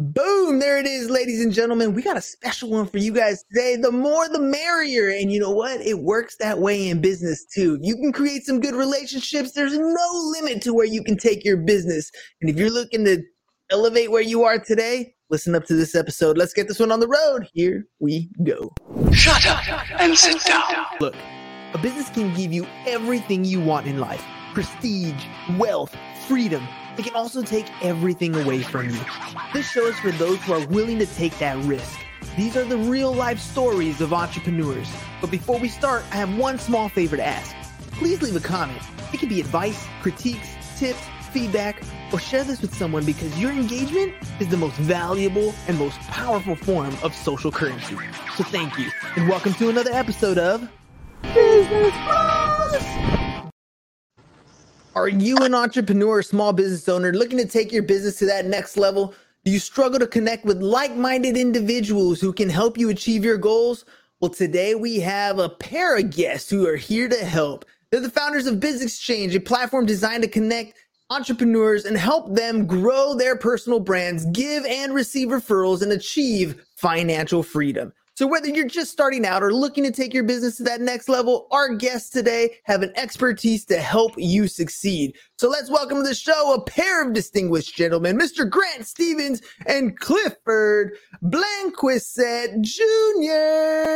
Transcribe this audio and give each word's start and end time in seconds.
Boom, 0.00 0.60
there 0.60 0.78
it 0.78 0.86
is, 0.86 1.10
ladies 1.10 1.44
and 1.44 1.52
gentlemen. 1.52 1.92
We 1.92 2.02
got 2.02 2.16
a 2.16 2.20
special 2.20 2.70
one 2.70 2.86
for 2.86 2.98
you 2.98 3.12
guys 3.12 3.42
today. 3.50 3.74
The 3.74 3.90
more 3.90 4.28
the 4.28 4.38
merrier. 4.38 5.08
And 5.08 5.32
you 5.32 5.40
know 5.40 5.50
what? 5.50 5.80
It 5.80 5.98
works 5.98 6.36
that 6.36 6.60
way 6.60 6.88
in 6.88 7.00
business 7.00 7.44
too. 7.52 7.80
You 7.82 7.96
can 7.96 8.12
create 8.12 8.44
some 8.44 8.60
good 8.60 8.76
relationships. 8.76 9.54
There's 9.54 9.76
no 9.76 10.32
limit 10.38 10.62
to 10.62 10.72
where 10.72 10.86
you 10.86 11.02
can 11.02 11.16
take 11.16 11.44
your 11.44 11.56
business. 11.56 12.12
And 12.40 12.48
if 12.48 12.56
you're 12.56 12.70
looking 12.70 13.04
to 13.06 13.24
elevate 13.70 14.12
where 14.12 14.22
you 14.22 14.44
are 14.44 14.60
today, 14.60 15.16
listen 15.30 15.56
up 15.56 15.64
to 15.64 15.74
this 15.74 15.96
episode. 15.96 16.38
Let's 16.38 16.54
get 16.54 16.68
this 16.68 16.78
one 16.78 16.92
on 16.92 17.00
the 17.00 17.08
road. 17.08 17.48
Here 17.52 17.84
we 17.98 18.30
go. 18.44 18.72
Shut 19.12 19.44
up 19.46 19.66
and 20.00 20.16
sit 20.16 20.44
down. 20.44 20.86
Look, 21.00 21.16
a 21.74 21.78
business 21.78 22.08
can 22.10 22.32
give 22.36 22.52
you 22.52 22.68
everything 22.86 23.44
you 23.44 23.60
want 23.60 23.88
in 23.88 23.98
life 23.98 24.24
prestige, 24.54 25.24
wealth, 25.58 25.92
freedom 26.28 26.62
it 26.98 27.04
can 27.04 27.14
also 27.14 27.42
take 27.42 27.66
everything 27.82 28.34
away 28.34 28.60
from 28.60 28.90
you. 28.90 29.00
This 29.52 29.70
show 29.70 29.86
is 29.86 29.98
for 30.00 30.10
those 30.12 30.42
who 30.42 30.52
are 30.54 30.66
willing 30.66 30.98
to 30.98 31.06
take 31.06 31.38
that 31.38 31.56
risk. 31.64 31.98
These 32.36 32.56
are 32.56 32.64
the 32.64 32.76
real 32.76 33.14
life 33.14 33.38
stories 33.38 34.00
of 34.00 34.12
entrepreneurs. 34.12 34.88
But 35.20 35.30
before 35.30 35.58
we 35.58 35.68
start, 35.68 36.02
I 36.10 36.16
have 36.16 36.36
one 36.36 36.58
small 36.58 36.88
favor 36.88 37.16
to 37.16 37.24
ask. 37.24 37.54
Please 37.92 38.20
leave 38.20 38.36
a 38.36 38.40
comment. 38.40 38.82
It 39.12 39.20
can 39.20 39.28
be 39.28 39.40
advice, 39.40 39.86
critiques, 40.02 40.48
tips, 40.76 41.00
feedback, 41.32 41.82
or 42.12 42.18
share 42.18 42.42
this 42.42 42.60
with 42.60 42.74
someone 42.74 43.04
because 43.04 43.38
your 43.38 43.52
engagement 43.52 44.14
is 44.40 44.48
the 44.48 44.56
most 44.56 44.74
valuable 44.76 45.54
and 45.68 45.78
most 45.78 45.98
powerful 46.00 46.56
form 46.56 46.96
of 47.02 47.14
social 47.14 47.52
currency. 47.52 47.96
So 48.36 48.44
thank 48.44 48.78
you, 48.78 48.90
and 49.16 49.28
welcome 49.28 49.54
to 49.54 49.68
another 49.68 49.92
episode 49.92 50.38
of 50.38 50.68
Business 51.22 51.94
Bros. 52.06 53.27
Are 54.98 55.06
you 55.08 55.36
an 55.36 55.54
entrepreneur, 55.54 56.22
small 56.22 56.52
business 56.52 56.88
owner 56.88 57.12
looking 57.12 57.38
to 57.38 57.46
take 57.46 57.70
your 57.70 57.84
business 57.84 58.18
to 58.18 58.26
that 58.26 58.46
next 58.46 58.76
level? 58.76 59.14
Do 59.44 59.52
you 59.52 59.60
struggle 59.60 60.00
to 60.00 60.08
connect 60.08 60.44
with 60.44 60.60
like 60.60 60.96
minded 60.96 61.36
individuals 61.36 62.20
who 62.20 62.32
can 62.32 62.48
help 62.48 62.76
you 62.76 62.90
achieve 62.90 63.24
your 63.24 63.38
goals? 63.38 63.84
Well, 64.18 64.32
today 64.32 64.74
we 64.74 64.98
have 64.98 65.38
a 65.38 65.50
pair 65.50 65.96
of 65.96 66.10
guests 66.10 66.50
who 66.50 66.66
are 66.66 66.74
here 66.74 67.08
to 67.08 67.24
help. 67.24 67.64
They're 67.92 68.00
the 68.00 68.10
founders 68.10 68.48
of 68.48 68.58
Biz 68.58 68.82
Exchange, 68.82 69.36
a 69.36 69.40
platform 69.40 69.86
designed 69.86 70.24
to 70.24 70.28
connect 70.28 70.74
entrepreneurs 71.10 71.84
and 71.84 71.96
help 71.96 72.34
them 72.34 72.66
grow 72.66 73.14
their 73.14 73.36
personal 73.36 73.78
brands, 73.78 74.26
give 74.26 74.66
and 74.66 74.92
receive 74.92 75.28
referrals, 75.28 75.80
and 75.80 75.92
achieve 75.92 76.66
financial 76.74 77.44
freedom. 77.44 77.92
So, 78.18 78.26
whether 78.26 78.48
you're 78.48 78.66
just 78.66 78.90
starting 78.90 79.24
out 79.24 79.44
or 79.44 79.54
looking 79.54 79.84
to 79.84 79.92
take 79.92 80.12
your 80.12 80.24
business 80.24 80.56
to 80.56 80.64
that 80.64 80.80
next 80.80 81.08
level, 81.08 81.46
our 81.52 81.72
guests 81.76 82.10
today 82.10 82.56
have 82.64 82.82
an 82.82 82.90
expertise 82.96 83.64
to 83.66 83.78
help 83.78 84.10
you 84.16 84.48
succeed. 84.48 85.16
So, 85.38 85.48
let's 85.48 85.70
welcome 85.70 85.98
to 85.98 86.02
the 86.02 86.16
show 86.16 86.52
a 86.52 86.60
pair 86.60 87.06
of 87.06 87.12
distinguished 87.12 87.76
gentlemen, 87.76 88.18
Mr. 88.18 88.50
Grant 88.50 88.88
Stevens 88.88 89.40
and 89.66 89.96
Clifford 90.00 90.96
Blanquisette 91.22 92.60
Jr. 92.60 93.94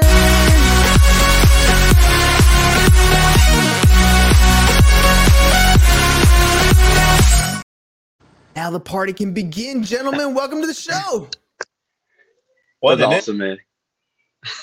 Now 8.55 8.71
the 8.71 8.79
party 8.79 9.13
can 9.13 9.35
begin, 9.35 9.83
gentlemen. 9.83 10.33
Welcome 10.33 10.61
to 10.61 10.69
the 10.69 10.75
show. 10.75 11.29
What 12.79 13.03
awesome, 13.03 13.39
man 13.39 13.59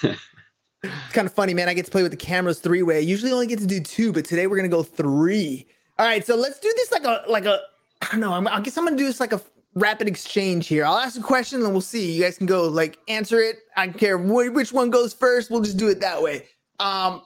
it's 0.04 1.14
kind 1.14 1.28
of 1.28 1.34
funny, 1.34 1.54
man. 1.54 1.70
I 1.70 1.74
get 1.74 1.86
to 1.86 1.92
play 1.92 2.04
with 2.04 2.12
the 2.12 2.18
cameras 2.18 2.60
three 2.60 2.84
way. 2.84 2.98
I 2.98 3.02
usually 3.02 3.32
only 3.32 3.48
get 3.48 3.60
to 3.60 3.68
do 3.68 3.80
two, 3.80 4.14
but 4.14 4.26
today 4.26 4.48
we're 4.48 4.58
gonna 4.58 4.70
go 4.70 4.84
three. 4.84 5.68
All 5.98 6.06
right, 6.06 6.26
so 6.26 6.36
let's 6.36 6.60
do 6.60 6.72
this 6.78 6.92
like 6.92 7.04
a 7.04 7.24
like 7.28 7.46
a 7.46 7.60
I 8.02 8.08
don't 8.12 8.22
know. 8.22 8.34
I'm, 8.34 8.48
I 8.48 8.62
guess 8.62 8.78
I'm 8.78 8.86
gonna 8.86 8.98
do 8.98 9.06
this 9.06 9.20
like 9.20 9.34
a 9.34 9.42
rapid 9.76 10.08
exchange 10.08 10.68
here. 10.68 10.86
I'll 10.86 10.98
ask 10.98 11.20
a 11.20 11.24
question 11.24 11.62
and 11.64 11.72
we'll 11.72 11.82
see. 11.82 12.12
You 12.12 12.24
guys 12.24 12.38
can 12.38 12.48
go 12.48 12.68
like 12.68 12.98
answer 13.08 13.40
it. 13.40 13.58
I 13.76 13.88
don't 13.88 13.98
care 13.98 14.18
wh- 14.18 14.54
which 14.54 14.72
one 14.74 14.90
goes 14.90 15.14
first. 15.14 15.52
We'll 15.52 15.62
just 15.62 15.78
do 15.78 15.88
it 15.90 16.00
that 16.02 16.22
way. 16.22 16.48
Um, 16.80 17.22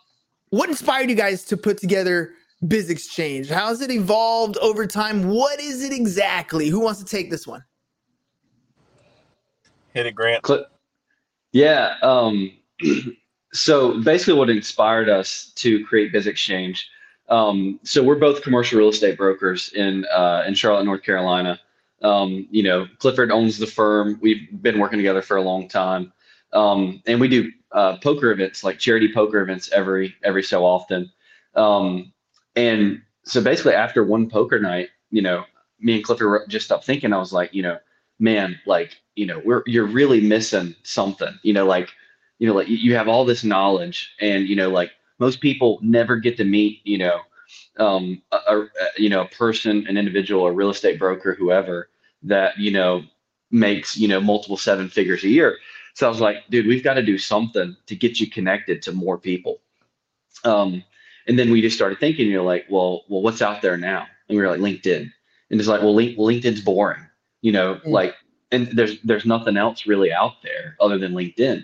what 0.49 0.69
inspired 0.69 1.09
you 1.09 1.15
guys 1.15 1.45
to 1.45 1.57
put 1.57 1.77
together 1.77 2.33
Biz 2.67 2.89
Exchange? 2.89 3.49
How 3.49 3.67
has 3.67 3.81
it 3.81 3.91
evolved 3.91 4.57
over 4.57 4.85
time? 4.85 5.27
What 5.27 5.59
is 5.59 5.83
it 5.83 5.93
exactly? 5.93 6.69
Who 6.69 6.79
wants 6.79 6.99
to 6.99 7.05
take 7.05 7.29
this 7.29 7.47
one? 7.47 7.63
Hit 9.93 10.07
it, 10.07 10.15
Grant. 10.15 10.43
Clip. 10.43 10.72
Yeah. 11.53 11.95
Um, 12.01 12.51
so 13.53 14.01
basically, 14.01 14.33
what 14.33 14.49
inspired 14.49 15.07
us 15.07 15.53
to 15.55 15.85
create 15.85 16.11
Biz 16.11 16.27
Exchange. 16.27 16.89
Um, 17.29 17.79
so 17.83 18.03
we're 18.03 18.15
both 18.19 18.41
commercial 18.41 18.79
real 18.79 18.89
estate 18.89 19.17
brokers 19.17 19.71
in 19.73 20.05
uh, 20.13 20.43
in 20.45 20.55
Charlotte, 20.55 20.83
North 20.83 21.03
Carolina. 21.03 21.59
Um, 22.01 22.47
you 22.51 22.63
know, 22.63 22.87
Clifford 22.97 23.31
owns 23.31 23.57
the 23.57 23.67
firm. 23.67 24.19
We've 24.21 24.49
been 24.61 24.79
working 24.79 24.99
together 24.99 25.21
for 25.21 25.37
a 25.37 25.41
long 25.41 25.69
time, 25.69 26.11
um, 26.51 27.01
and 27.05 27.21
we 27.21 27.29
do 27.29 27.49
uh, 27.71 27.97
poker 27.97 28.31
events, 28.31 28.63
like 28.63 28.77
charity 28.77 29.09
poker 29.13 29.39
events, 29.39 29.71
every 29.71 30.15
every 30.23 30.43
so 30.43 30.65
often. 30.65 31.09
Um, 31.55 32.11
and 32.55 33.01
so 33.23 33.41
basically, 33.41 33.73
after 33.73 34.03
one 34.03 34.29
poker 34.29 34.59
night, 34.59 34.89
you 35.11 35.21
know, 35.21 35.45
me 35.79 35.95
and 35.95 36.03
Clifford 36.03 36.49
just 36.49 36.65
stopped 36.65 36.85
thinking. 36.85 37.13
I 37.13 37.17
was 37.19 37.31
like, 37.31 37.53
you 37.53 37.61
know, 37.61 37.77
man, 38.19 38.59
like 38.65 39.01
you 39.15 39.25
know, 39.25 39.41
we're 39.43 39.63
you're 39.65 39.85
really 39.85 40.21
missing 40.21 40.75
something. 40.83 41.37
You 41.43 41.53
know, 41.53 41.65
like 41.65 41.89
you 42.39 42.47
know, 42.47 42.53
like 42.53 42.67
you 42.67 42.95
have 42.95 43.07
all 43.07 43.25
this 43.25 43.43
knowledge, 43.43 44.11
and 44.19 44.47
you 44.47 44.55
know, 44.55 44.69
like 44.69 44.91
most 45.19 45.41
people 45.41 45.79
never 45.81 46.17
get 46.17 46.37
to 46.37 46.43
meet, 46.43 46.81
you 46.83 46.97
know, 46.97 47.21
um, 47.77 48.21
a, 48.31 48.37
a 48.37 48.67
you 48.97 49.09
know, 49.09 49.21
a 49.21 49.27
person, 49.27 49.85
an 49.87 49.97
individual, 49.97 50.45
a 50.45 50.51
real 50.51 50.69
estate 50.69 50.99
broker, 50.99 51.33
whoever 51.33 51.89
that 52.23 52.57
you 52.57 52.71
know 52.71 53.03
makes 53.51 53.97
you 53.97 54.07
know 54.07 54.19
multiple 54.19 54.57
seven 54.57 54.89
figures 54.89 55.23
a 55.23 55.29
year. 55.29 55.57
So 55.93 56.07
I 56.07 56.09
was 56.09 56.19
like, 56.19 56.37
dude, 56.49 56.65
we've 56.67 56.83
got 56.83 56.95
to 56.95 57.03
do 57.03 57.17
something 57.17 57.77
to 57.85 57.95
get 57.95 58.19
you 58.19 58.29
connected 58.29 58.81
to 58.83 58.91
more 58.91 59.17
people. 59.17 59.59
Um, 60.43 60.83
and 61.27 61.37
then 61.37 61.51
we 61.51 61.61
just 61.61 61.75
started 61.75 61.99
thinking, 61.99 62.27
you 62.27 62.37
know, 62.37 62.43
like, 62.43 62.65
well, 62.69 63.03
well, 63.07 63.21
what's 63.21 63.41
out 63.41 63.61
there 63.61 63.77
now? 63.77 64.07
And 64.27 64.37
we 64.37 64.43
were 64.43 64.49
like, 64.49 64.59
LinkedIn. 64.59 65.11
And 65.51 65.59
it's 65.59 65.69
like, 65.69 65.81
well, 65.81 65.93
link, 65.93 66.17
LinkedIn's 66.17 66.61
boring, 66.61 67.05
you 67.43 67.51
know, 67.51 67.75
mm. 67.75 67.91
like 67.99 68.15
and 68.51 68.67
there's 68.67 68.99
there's 69.03 69.25
nothing 69.25 69.57
else 69.57 69.85
really 69.85 70.11
out 70.11 70.41
there 70.41 70.75
other 70.79 70.97
than 70.97 71.13
LinkedIn. 71.13 71.63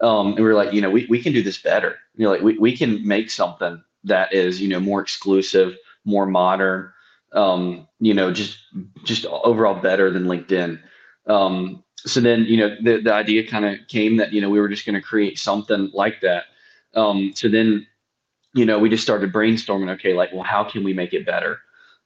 Um, 0.00 0.34
and 0.34 0.44
we 0.44 0.50
are 0.50 0.54
like, 0.54 0.72
you 0.72 0.80
know, 0.80 0.90
we, 0.90 1.06
we 1.06 1.22
can 1.22 1.32
do 1.32 1.42
this 1.42 1.58
better. 1.58 1.96
You 2.16 2.24
know, 2.24 2.32
like 2.32 2.42
we, 2.42 2.58
we 2.58 2.76
can 2.76 3.06
make 3.06 3.30
something 3.30 3.82
that 4.04 4.32
is, 4.34 4.60
you 4.60 4.68
know, 4.68 4.80
more 4.80 5.00
exclusive, 5.00 5.76
more 6.04 6.26
modern, 6.26 6.92
um, 7.32 7.88
you 8.00 8.12
know, 8.12 8.32
just 8.32 8.58
just 9.04 9.24
overall 9.26 9.80
better 9.80 10.10
than 10.10 10.24
LinkedIn. 10.24 10.80
Um, 11.26 11.82
so 11.96 12.20
then, 12.20 12.44
you 12.44 12.58
know, 12.58 12.76
the, 12.82 13.00
the 13.00 13.14
idea 13.14 13.48
kind 13.48 13.64
of 13.64 13.78
came 13.88 14.18
that, 14.18 14.32
you 14.32 14.42
know, 14.42 14.50
we 14.50 14.60
were 14.60 14.68
just 14.68 14.84
going 14.84 15.00
to 15.00 15.00
create 15.00 15.38
something 15.38 15.90
like 15.94 16.20
that. 16.20 16.44
Um, 16.94 17.32
so 17.34 17.48
then, 17.48 17.86
you 18.52 18.66
know, 18.66 18.78
we 18.78 18.90
just 18.90 19.02
started 19.02 19.32
brainstorming, 19.32 19.90
okay, 19.94 20.12
like, 20.12 20.32
well, 20.32 20.42
how 20.42 20.64
can 20.64 20.84
we 20.84 20.92
make 20.92 21.14
it 21.14 21.24
better? 21.24 21.60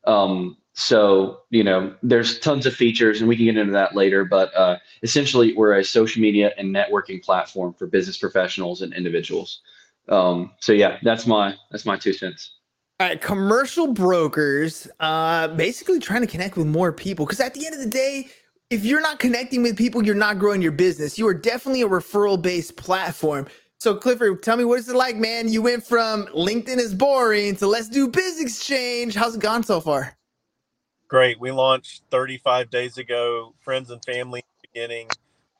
Um, 0.04 0.57
so, 0.78 1.40
you 1.50 1.64
know, 1.64 1.92
there's 2.04 2.38
tons 2.38 2.64
of 2.64 2.72
features 2.72 3.18
and 3.18 3.28
we 3.28 3.34
can 3.34 3.46
get 3.46 3.56
into 3.56 3.72
that 3.72 3.96
later, 3.96 4.24
but 4.24 4.54
uh, 4.54 4.78
essentially 5.02 5.52
we're 5.54 5.76
a 5.76 5.84
social 5.84 6.22
media 6.22 6.52
and 6.56 6.72
networking 6.72 7.20
platform 7.20 7.74
for 7.74 7.88
business 7.88 8.16
professionals 8.16 8.80
and 8.80 8.94
individuals. 8.94 9.60
Um, 10.08 10.52
so 10.60 10.72
yeah, 10.72 10.98
that's 11.02 11.26
my, 11.26 11.56
that's 11.72 11.84
my 11.84 11.96
two 11.96 12.12
cents. 12.12 12.52
All 13.00 13.08
right, 13.08 13.20
commercial 13.20 13.92
brokers, 13.92 14.86
uh, 15.00 15.48
basically 15.48 15.98
trying 15.98 16.20
to 16.20 16.28
connect 16.28 16.56
with 16.56 16.68
more 16.68 16.92
people. 16.92 17.26
Cause 17.26 17.40
at 17.40 17.54
the 17.54 17.66
end 17.66 17.74
of 17.74 17.80
the 17.80 17.90
day, 17.90 18.28
if 18.70 18.84
you're 18.84 19.00
not 19.00 19.18
connecting 19.18 19.64
with 19.64 19.76
people, 19.76 20.04
you're 20.04 20.14
not 20.14 20.38
growing 20.38 20.62
your 20.62 20.70
business. 20.70 21.18
You 21.18 21.26
are 21.26 21.34
definitely 21.34 21.82
a 21.82 21.88
referral 21.88 22.40
based 22.40 22.76
platform. 22.76 23.48
So 23.80 23.96
Clifford, 23.96 24.44
tell 24.44 24.56
me 24.56 24.64
what 24.64 24.78
is 24.78 24.88
it 24.88 24.94
like, 24.94 25.16
man? 25.16 25.48
You 25.48 25.60
went 25.60 25.84
from 25.84 26.26
LinkedIn 26.26 26.78
is 26.78 26.94
boring 26.94 27.56
to 27.56 27.66
let's 27.66 27.88
do 27.88 28.06
Biz 28.06 28.40
Exchange. 28.40 29.16
How's 29.16 29.34
it 29.34 29.40
gone 29.40 29.64
so 29.64 29.80
far? 29.80 30.17
Great. 31.08 31.40
We 31.40 31.50
launched 31.50 32.02
35 32.10 32.68
days 32.68 32.98
ago. 32.98 33.54
Friends 33.60 33.90
and 33.90 34.04
family 34.04 34.44
beginning. 34.60 35.08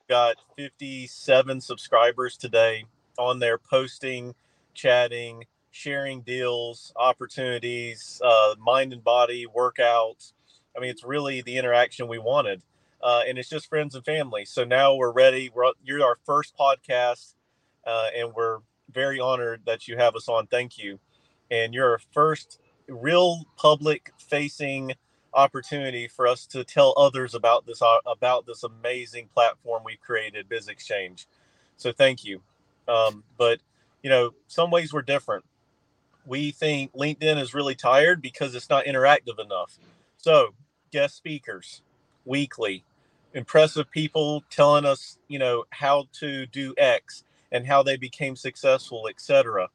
Got 0.06 0.36
57 0.58 1.62
subscribers 1.62 2.36
today 2.36 2.84
on 3.18 3.38
there, 3.38 3.56
posting, 3.56 4.34
chatting, 4.74 5.44
sharing 5.70 6.20
deals, 6.20 6.92
opportunities, 6.96 8.20
uh, 8.22 8.56
mind 8.58 8.92
and 8.92 9.02
body 9.02 9.46
workouts. 9.56 10.34
I 10.76 10.80
mean, 10.80 10.90
it's 10.90 11.02
really 11.02 11.40
the 11.40 11.56
interaction 11.56 12.08
we 12.08 12.18
wanted, 12.18 12.62
uh, 13.02 13.22
and 13.26 13.38
it's 13.38 13.48
just 13.48 13.70
friends 13.70 13.94
and 13.94 14.04
family. 14.04 14.44
So 14.44 14.64
now 14.64 14.96
we're 14.96 15.12
ready. 15.12 15.50
We're 15.54 15.72
you're 15.82 16.04
our 16.04 16.18
first 16.26 16.58
podcast, 16.58 17.36
uh, 17.86 18.08
and 18.14 18.34
we're 18.34 18.58
very 18.92 19.18
honored 19.18 19.62
that 19.64 19.88
you 19.88 19.96
have 19.96 20.14
us 20.14 20.28
on. 20.28 20.46
Thank 20.46 20.76
you, 20.76 20.98
and 21.50 21.72
you're 21.72 21.92
our 21.92 22.00
first 22.12 22.60
real 22.86 23.46
public 23.56 24.12
facing 24.18 24.92
opportunity 25.34 26.08
for 26.08 26.26
us 26.26 26.46
to 26.46 26.64
tell 26.64 26.94
others 26.96 27.34
about 27.34 27.66
this 27.66 27.82
uh, 27.82 27.98
about 28.06 28.46
this 28.46 28.62
amazing 28.64 29.28
platform 29.34 29.82
we've 29.84 30.00
created, 30.00 30.48
Biz 30.48 30.68
Exchange. 30.68 31.26
So 31.76 31.92
thank 31.92 32.24
you. 32.24 32.40
Um, 32.88 33.24
but 33.36 33.60
you 34.02 34.10
know, 34.10 34.32
some 34.46 34.70
ways 34.70 34.92
we're 34.92 35.02
different. 35.02 35.44
We 36.26 36.50
think 36.50 36.92
LinkedIn 36.92 37.40
is 37.40 37.54
really 37.54 37.74
tired 37.74 38.20
because 38.20 38.54
it's 38.54 38.70
not 38.70 38.86
interactive 38.86 39.38
enough. 39.38 39.78
So 40.18 40.54
guest 40.92 41.16
speakers 41.16 41.82
weekly, 42.24 42.84
impressive 43.34 43.90
people 43.90 44.44
telling 44.50 44.84
us, 44.84 45.18
you 45.28 45.38
know, 45.38 45.64
how 45.70 46.06
to 46.20 46.46
do 46.46 46.74
X 46.76 47.24
and 47.52 47.66
how 47.66 47.82
they 47.82 47.96
became 47.96 48.36
successful, 48.36 49.08
etc. 49.08 49.68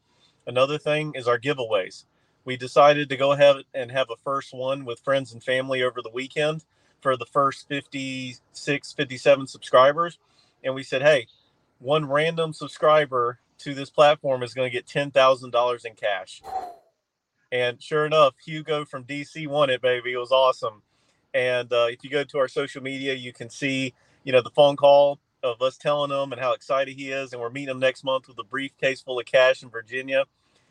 Another 0.48 0.78
thing 0.78 1.14
is 1.16 1.28
our 1.28 1.40
giveaways. 1.40 2.06
We 2.46 2.58
decided 2.58 3.10
to 3.10 3.18
go 3.18 3.32
ahead 3.32 3.58
and 3.74 3.92
have 3.92 4.10
a 4.10 4.18
first 4.24 4.54
one 4.54 4.86
with 4.86 5.00
friends 5.00 5.32
and 5.32 5.44
family 5.44 5.82
over 5.82 6.02
the 6.02 6.10
weekend 6.10 6.66
for 7.02 7.16
the 7.16 7.26
first 7.26 7.68
56, 7.68 8.94
57 8.94 9.48
subscribers. 9.48 10.20
And 10.64 10.76
we 10.76 10.84
said, 10.84 11.02
hey, 11.02 11.28
one 11.80 12.06
random 12.06 12.54
subscriber 12.54 13.40
to 13.60 13.74
this 13.74 13.90
platform 13.90 14.44
is 14.44 14.54
going 14.54 14.70
to 14.70 14.74
get 14.74 14.88
$10,000 14.88 15.86
in 15.86 15.94
cash. 15.96 16.42
And 17.52 17.82
sure 17.82 18.06
enough, 18.06 18.36
Hugo 18.44 18.84
from 18.84 19.04
DC 19.04 19.48
won 19.48 19.70
it, 19.70 19.82
baby. 19.82 20.14
It 20.14 20.18
was 20.18 20.32
awesome. 20.32 20.82
And 21.34 21.72
uh, 21.72 21.88
if 21.90 22.04
you 22.04 22.10
go 22.10 22.24
to 22.24 22.38
our 22.40 22.48
social 22.48 22.82
media, 22.82 23.14
you 23.14 23.32
can 23.32 23.50
see, 23.50 23.94
you 24.24 24.32
know, 24.32 24.42
the 24.42 24.50
phone 24.50 24.76
call 24.76 25.20
of 25.44 25.62
us 25.62 25.78
telling 25.78 26.12
him 26.12 26.32
and 26.32 26.42
how 26.42 26.54
excited 26.54 26.96
he 26.96 27.12
is. 27.12 27.32
And 27.32 27.42
we're 27.42 27.50
meeting 27.50 27.70
him 27.70 27.80
next 27.80 28.04
month 28.04 28.28
with 28.28 28.40
a 28.40 28.44
briefcase 28.44 29.02
full 29.02 29.20
of 29.20 29.26
cash 29.26 29.62
in 29.62 29.70
Virginia. 29.70 30.26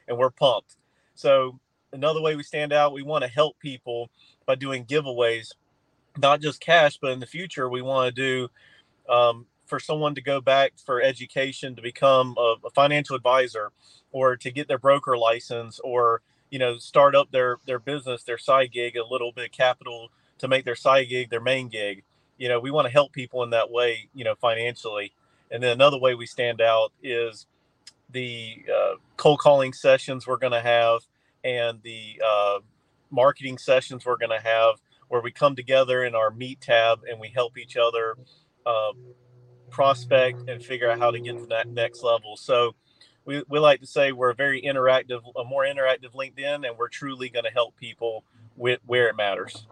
And 0.08 0.18
we're 0.18 0.30
pumped. 0.30 0.76
So, 1.14 1.58
another 1.92 2.20
way 2.20 2.36
we 2.36 2.42
stand 2.42 2.72
out, 2.72 2.92
we 2.92 3.02
want 3.02 3.22
to 3.22 3.30
help 3.30 3.58
people 3.58 4.10
by 4.46 4.54
doing 4.54 4.84
giveaways, 4.84 5.48
not 6.18 6.40
just 6.40 6.60
cash, 6.60 6.98
but 7.00 7.12
in 7.12 7.20
the 7.20 7.26
future, 7.26 7.68
we 7.68 7.82
want 7.82 8.14
to 8.14 8.22
do 8.22 8.48
um, 9.12 9.46
for 9.66 9.80
someone 9.80 10.14
to 10.14 10.20
go 10.20 10.40
back 10.40 10.72
for 10.84 11.00
education 11.00 11.74
to 11.76 11.82
become 11.82 12.34
a, 12.38 12.56
a 12.64 12.70
financial 12.70 13.16
advisor 13.16 13.72
or 14.10 14.36
to 14.36 14.50
get 14.50 14.68
their 14.68 14.78
broker 14.78 15.16
license 15.16 15.80
or 15.80 16.20
you 16.50 16.58
know 16.58 16.76
start 16.76 17.14
up 17.14 17.30
their 17.32 17.56
their 17.66 17.78
business 17.78 18.22
their 18.24 18.36
side 18.36 18.70
gig 18.70 18.96
a 18.96 19.04
little 19.04 19.32
bit 19.32 19.46
of 19.46 19.52
capital 19.52 20.10
to 20.38 20.46
make 20.46 20.64
their 20.64 20.76
side 20.76 21.08
gig 21.08 21.30
their 21.30 21.40
main 21.40 21.68
gig. 21.68 22.02
You 22.36 22.48
know 22.48 22.60
we 22.60 22.70
want 22.70 22.86
to 22.86 22.92
help 22.92 23.12
people 23.12 23.42
in 23.42 23.50
that 23.50 23.70
way 23.70 24.08
you 24.14 24.24
know 24.24 24.34
financially. 24.34 25.12
And 25.50 25.62
then 25.62 25.72
another 25.72 25.98
way 25.98 26.14
we 26.14 26.26
stand 26.26 26.60
out 26.60 26.92
is 27.02 27.46
the 28.10 28.64
uh, 28.68 28.94
cold 29.22 29.38
calling 29.38 29.72
sessions 29.72 30.26
we're 30.26 30.36
going 30.36 30.52
to 30.52 30.60
have 30.60 31.00
and 31.44 31.80
the 31.84 32.20
uh, 32.26 32.58
marketing 33.10 33.56
sessions 33.56 34.04
we're 34.04 34.16
going 34.16 34.30
to 34.30 34.40
have 34.40 34.74
where 35.06 35.20
we 35.20 35.30
come 35.30 35.54
together 35.54 36.02
in 36.02 36.16
our 36.16 36.32
meet 36.32 36.60
tab 36.60 37.02
and 37.08 37.20
we 37.20 37.28
help 37.28 37.56
each 37.56 37.76
other 37.76 38.16
uh, 38.66 38.90
prospect 39.70 40.48
and 40.48 40.60
figure 40.60 40.90
out 40.90 40.98
how 40.98 41.12
to 41.12 41.20
get 41.20 41.38
to 41.38 41.46
that 41.46 41.68
next 41.68 42.02
level 42.02 42.36
so 42.36 42.74
we, 43.24 43.44
we 43.48 43.60
like 43.60 43.80
to 43.80 43.86
say 43.86 44.10
we're 44.10 44.30
a 44.30 44.34
very 44.34 44.60
interactive, 44.60 45.20
a 45.36 45.44
more 45.44 45.62
interactive 45.62 46.12
LinkedIn, 46.12 46.66
and 46.66 46.76
we're 46.76 46.88
truly 46.88 47.28
going 47.28 47.44
to 47.44 47.50
help 47.50 47.76
people 47.76 48.24
with 48.56 48.80
where 48.84 49.08
it 49.08 49.14
matters. 49.14 49.64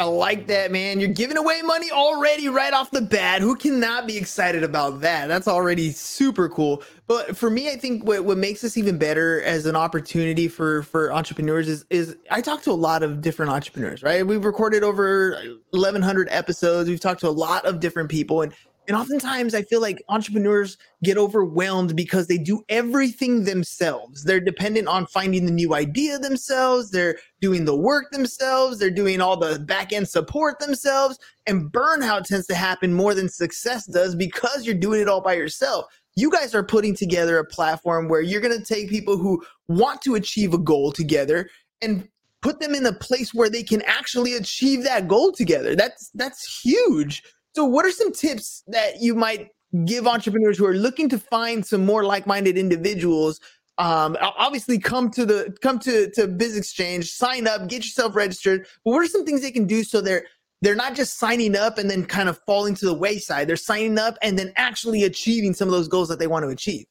I 0.00 0.04
like 0.04 0.46
that, 0.46 0.70
man. 0.70 1.00
You're 1.00 1.08
giving 1.08 1.36
away 1.36 1.60
money 1.62 1.90
already 1.90 2.48
right 2.48 2.72
off 2.72 2.92
the 2.92 3.00
bat. 3.00 3.40
Who 3.40 3.56
cannot 3.56 4.06
be 4.06 4.16
excited 4.16 4.62
about 4.62 5.00
that? 5.00 5.26
That's 5.26 5.48
already 5.48 5.90
super 5.90 6.48
cool. 6.48 6.84
But 7.08 7.36
for 7.36 7.50
me, 7.50 7.68
I 7.68 7.76
think 7.76 8.04
what, 8.04 8.24
what 8.24 8.38
makes 8.38 8.60
this 8.60 8.76
even 8.76 8.96
better 8.96 9.42
as 9.42 9.66
an 9.66 9.74
opportunity 9.74 10.46
for 10.46 10.84
for 10.84 11.12
entrepreneurs 11.12 11.68
is 11.68 11.84
is 11.90 12.16
I 12.30 12.40
talk 12.42 12.62
to 12.62 12.70
a 12.70 12.72
lot 12.72 13.02
of 13.02 13.20
different 13.20 13.50
entrepreneurs, 13.50 14.04
right? 14.04 14.24
We've 14.24 14.44
recorded 14.44 14.84
over 14.84 15.36
1100 15.70 16.28
episodes. 16.30 16.88
We've 16.88 17.00
talked 17.00 17.20
to 17.20 17.28
a 17.28 17.30
lot 17.30 17.64
of 17.64 17.80
different 17.80 18.08
people 18.08 18.42
and 18.42 18.52
and 18.88 18.96
oftentimes 18.96 19.54
I 19.54 19.62
feel 19.62 19.82
like 19.82 20.02
entrepreneurs 20.08 20.78
get 21.04 21.18
overwhelmed 21.18 21.94
because 21.94 22.26
they 22.26 22.38
do 22.38 22.64
everything 22.70 23.44
themselves. 23.44 24.24
They're 24.24 24.40
dependent 24.40 24.88
on 24.88 25.06
finding 25.06 25.44
the 25.44 25.52
new 25.52 25.74
idea 25.74 26.18
themselves. 26.18 26.90
They're 26.90 27.18
doing 27.42 27.66
the 27.66 27.76
work 27.76 28.10
themselves. 28.12 28.78
They're 28.78 28.90
doing 28.90 29.20
all 29.20 29.36
the 29.36 29.58
back 29.58 29.92
end 29.92 30.08
support 30.08 30.58
themselves. 30.58 31.18
And 31.46 31.70
burnout 31.70 32.24
tends 32.24 32.46
to 32.46 32.54
happen 32.54 32.94
more 32.94 33.12
than 33.12 33.28
success 33.28 33.84
does 33.84 34.14
because 34.14 34.64
you're 34.64 34.74
doing 34.74 35.02
it 35.02 35.08
all 35.08 35.20
by 35.20 35.34
yourself. 35.34 35.84
You 36.16 36.30
guys 36.30 36.54
are 36.54 36.64
putting 36.64 36.94
together 36.94 37.38
a 37.38 37.44
platform 37.44 38.08
where 38.08 38.22
you're 38.22 38.40
going 38.40 38.58
to 38.58 38.64
take 38.64 38.88
people 38.88 39.18
who 39.18 39.44
want 39.68 40.00
to 40.02 40.14
achieve 40.14 40.54
a 40.54 40.58
goal 40.58 40.92
together 40.92 41.50
and 41.82 42.08
put 42.40 42.58
them 42.60 42.74
in 42.74 42.86
a 42.86 42.92
place 42.92 43.34
where 43.34 43.50
they 43.50 43.62
can 43.62 43.82
actually 43.82 44.34
achieve 44.34 44.82
that 44.84 45.08
goal 45.08 45.30
together. 45.30 45.76
That's 45.76 46.10
that's 46.14 46.62
huge. 46.62 47.22
So, 47.58 47.64
what 47.64 47.84
are 47.84 47.90
some 47.90 48.12
tips 48.12 48.62
that 48.68 49.02
you 49.02 49.16
might 49.16 49.48
give 49.84 50.06
entrepreneurs 50.06 50.56
who 50.56 50.64
are 50.64 50.76
looking 50.76 51.08
to 51.08 51.18
find 51.18 51.66
some 51.66 51.84
more 51.84 52.04
like-minded 52.04 52.56
individuals? 52.56 53.40
Um, 53.78 54.16
obviously, 54.20 54.78
come 54.78 55.10
to 55.10 55.26
the 55.26 55.56
come 55.60 55.80
to 55.80 56.08
to 56.12 56.28
Biz 56.28 56.56
Exchange, 56.56 57.10
sign 57.10 57.48
up, 57.48 57.66
get 57.66 57.78
yourself 57.78 58.14
registered. 58.14 58.68
But 58.84 58.92
what 58.92 59.00
are 59.00 59.08
some 59.08 59.26
things 59.26 59.42
they 59.42 59.50
can 59.50 59.66
do 59.66 59.82
so 59.82 60.00
they're 60.00 60.26
they're 60.62 60.76
not 60.76 60.94
just 60.94 61.18
signing 61.18 61.56
up 61.56 61.78
and 61.78 61.90
then 61.90 62.06
kind 62.06 62.28
of 62.28 62.38
falling 62.46 62.76
to 62.76 62.86
the 62.86 62.94
wayside. 62.94 63.48
They're 63.48 63.56
signing 63.56 63.98
up 63.98 64.16
and 64.22 64.38
then 64.38 64.52
actually 64.54 65.02
achieving 65.02 65.52
some 65.52 65.66
of 65.66 65.72
those 65.72 65.88
goals 65.88 66.08
that 66.10 66.20
they 66.20 66.28
want 66.28 66.44
to 66.44 66.50
achieve. 66.50 66.86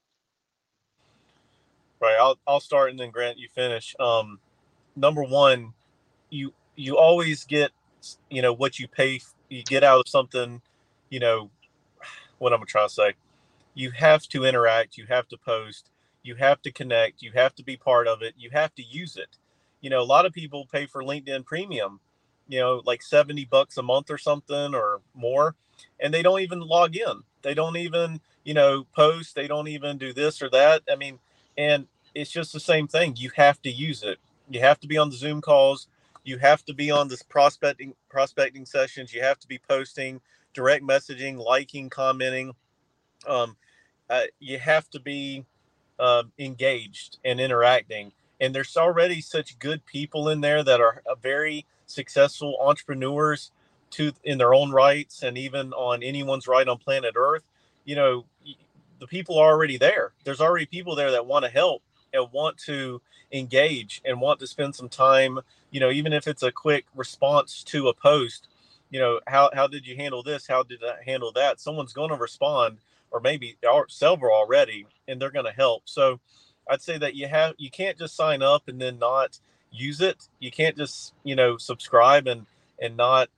Right. 2.02 2.18
I'll 2.20 2.38
I'll 2.46 2.60
start 2.60 2.90
and 2.90 3.00
then 3.00 3.12
Grant, 3.12 3.38
you 3.38 3.48
finish. 3.56 3.96
Um, 4.02 4.38
number 4.98 5.24
one, 5.24 5.72
you 6.30 6.54
you 6.75 6.98
always 6.98 7.46
get 7.46 7.72
you 8.30 8.42
know 8.42 8.52
what 8.52 8.80
you 8.80 8.90
pay 8.90 9.22
you 9.50 9.64
get 9.64 9.84
out 9.84 10.00
of 10.00 10.08
something, 10.08 10.62
you 11.10 11.20
know, 11.20 11.50
what 12.38 12.54
I'm 12.54 12.66
trying 12.66 12.88
to 12.88 12.94
say. 12.94 13.14
You 13.74 13.92
have 13.92 14.24
to 14.30 14.46
interact, 14.46 14.98
you 14.98 15.06
have 15.08 15.28
to 15.30 15.38
post, 15.38 15.90
you 16.24 16.36
have 16.36 16.62
to 16.64 16.72
connect, 16.72 17.22
you 17.22 17.32
have 17.34 17.56
to 17.56 17.64
be 17.64 17.78
part 17.78 18.08
of 18.08 18.22
it, 18.22 18.34
you 18.38 18.50
have 18.52 18.74
to 18.76 18.84
use 18.84 19.18
it. 19.18 19.38
You 19.82 19.90
know, 19.90 20.02
a 20.02 20.04
lot 20.04 20.26
of 20.26 20.34
people 20.34 20.68
pay 20.72 20.86
for 20.86 21.04
LinkedIn 21.04 21.46
premium, 21.46 22.00
you 22.48 22.60
know, 22.60 22.82
like 22.86 23.02
70 23.02 23.46
bucks 23.46 23.78
a 23.78 23.84
month 23.84 24.10
or 24.10 24.18
something 24.18 24.74
or 24.74 25.02
more, 25.14 25.56
and 26.00 26.14
they 26.14 26.24
don't 26.24 26.42
even 26.42 26.60
log 26.60 26.96
in. 26.96 27.22
They 27.44 27.54
don't 27.54 27.78
even, 27.78 28.20
you 28.44 28.54
know, 28.54 28.86
post, 28.96 29.36
they 29.36 29.48
don't 29.48 29.68
even 29.68 29.98
do 29.98 30.12
this 30.12 30.42
or 30.42 30.50
that. 30.50 30.82
I 30.92 30.96
mean, 30.96 31.20
and 31.58 31.88
it's 32.16 32.32
just 32.32 32.52
the 32.52 32.60
same 32.60 32.88
thing. 32.88 33.16
You 33.16 33.32
have 33.36 33.62
to 33.62 33.70
use 33.70 34.04
it. 34.04 34.18
You 34.50 34.60
have 34.62 34.80
to 34.80 34.88
be 34.88 34.98
on 34.98 35.10
the 35.10 35.16
Zoom 35.16 35.42
calls 35.42 35.88
you 36.27 36.38
have 36.39 36.65
to 36.65 36.74
be 36.74 36.91
on 36.91 37.07
this 37.07 37.24
prospecting 37.24 37.94
prospecting 38.09 38.65
sessions. 38.65 39.13
You 39.13 39.21
have 39.24 39.39
to 39.39 39.47
be 39.47 39.59
posting, 39.59 40.19
direct 40.53 40.83
messaging, 40.83 41.38
liking, 41.38 41.89
commenting. 41.89 42.53
Um, 43.25 43.56
uh, 44.09 44.24
you 44.39 44.59
have 44.59 44.89
to 44.89 45.00
be 45.00 45.45
uh, 46.00 46.24
engaged 46.38 47.18
and 47.24 47.39
interacting. 47.39 48.12
And 48.41 48.53
there's 48.53 48.75
already 48.75 49.21
such 49.21 49.57
good 49.59 49.85
people 49.85 50.29
in 50.29 50.41
there 50.41 50.63
that 50.63 50.81
are 50.81 51.01
uh, 51.09 51.15
very 51.15 51.65
successful 51.85 52.57
entrepreneurs 52.62 53.51
to 53.91 54.12
in 54.25 54.38
their 54.38 54.53
own 54.53 54.71
rights 54.71 55.24
and 55.24 55.38
even 55.38 55.71
on 55.74 56.03
anyone's 56.03 56.45
right 56.45 56.68
on 56.68 56.77
planet 56.77 57.13
Earth. 57.15 57.43
You 57.86 57.96
know, 57.96 58.25
the 59.00 59.07
people 59.07 59.39
are 59.39 59.50
already 59.51 59.77
there. 59.77 60.12
There's 60.25 60.41
already 60.41 60.65
people 60.65 60.96
there 60.96 61.12
that 61.12 61.25
want 61.25 61.46
to 61.46 61.51
help 61.51 61.84
and 62.14 62.32
want 62.32 62.58
to 62.58 63.02
engage 63.32 64.02
and 64.06 64.22
want 64.22 64.40
to 64.40 64.48
spend 64.48 64.74
some 64.74 64.90
time 64.90 65.40
you 65.72 65.80
know 65.80 65.90
even 65.90 66.14
if 66.14 66.28
it's 66.28 66.44
a 66.44 66.52
quick 66.52 66.86
response 66.96 67.64
to 67.64 67.90
a 67.90 67.94
post 67.94 68.48
you 68.90 69.00
know 69.00 69.20
how 69.28 69.50
how 69.54 69.68
did 69.68 69.86
you 69.86 69.96
handle 69.96 70.24
this? 70.24 70.48
How 70.48 70.64
did 70.64 70.82
i 70.84 71.04
handle 71.06 71.32
that? 71.34 71.60
Someone's 71.60 71.94
going 71.94 72.10
to 72.10 72.16
respond 72.16 72.78
or 73.12 73.20
maybe 73.20 73.58
several 73.90 74.36
already 74.36 74.86
and 75.08 75.22
they're 75.22 75.32
going 75.32 75.46
to 75.46 75.52
help. 75.52 75.84
So 75.86 76.20
i'd 76.70 76.82
say 76.82 76.98
that 76.98 77.16
you 77.16 77.28
have 77.28 77.56
you 77.58 77.70
can't 77.70 77.98
just 77.98 78.16
sign 78.16 78.42
up 78.42 78.68
and 78.68 78.80
then 78.80 79.00
not 79.00 79.40
use 79.72 80.02
it. 80.02 80.28
You 80.40 80.52
can't 80.52 80.78
just 80.78 81.14
you 81.24 81.36
know 81.36 81.58
subscribe 81.58 82.28
and 82.28 82.46
and 82.82 82.96
not 82.96 83.30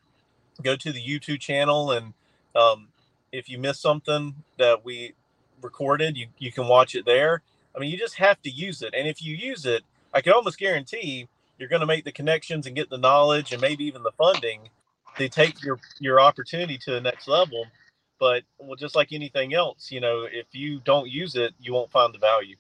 go 0.62 0.76
to 0.76 0.92
the 0.92 1.02
youtube 1.02 1.40
channel 1.40 1.92
and 1.92 2.14
um, 2.54 2.90
if 3.32 3.48
you 3.48 3.58
miss 3.58 3.80
something 3.80 4.36
that 4.58 4.84
we 4.84 5.14
recorded 5.62 6.18
you, 6.18 6.28
you 6.38 6.52
can 6.52 6.68
watch 6.68 6.96
it 6.96 7.06
there 7.06 7.42
I 7.76 7.80
mean, 7.80 7.92
you 7.92 7.98
just 7.98 8.16
have 8.16 8.42
to 8.42 8.50
use 8.50 8.82
it. 8.82 8.94
And 8.98 9.08
if 9.08 9.22
you 9.22 9.36
use 9.36 9.66
it, 9.66 9.84
I 10.14 10.22
can 10.22 10.34
almost 10.34 10.58
guarantee 10.58 11.28
you're 11.58 11.70
going 11.70 11.82
to 11.82 11.86
make 11.86 12.06
the 12.06 12.12
connections 12.12 12.66
and 12.68 12.76
get 12.76 12.90
the 12.90 12.98
knowledge 12.98 13.52
and 13.52 13.62
maybe 13.62 13.84
even 13.86 14.04
the 14.04 14.12
funding 14.14 14.70
to 15.18 15.30
take 15.30 15.62
your 15.64 15.80
your 16.00 16.20
opportunity 16.20 16.78
to 16.78 16.92
the 16.92 17.02
next 17.02 17.28
level. 17.28 17.66
But 18.20 18.44
well, 18.58 18.76
just 18.76 18.96
like 18.96 19.14
anything 19.14 19.54
else, 19.54 19.92
you 19.92 20.00
know, 20.00 20.26
if 20.30 20.48
you 20.52 20.82
don't 20.84 21.10
use 21.10 21.36
it, 21.36 21.54
you 21.60 21.74
won't 21.74 21.92
find 21.92 22.14
the 22.14 22.20
value. 22.20 22.56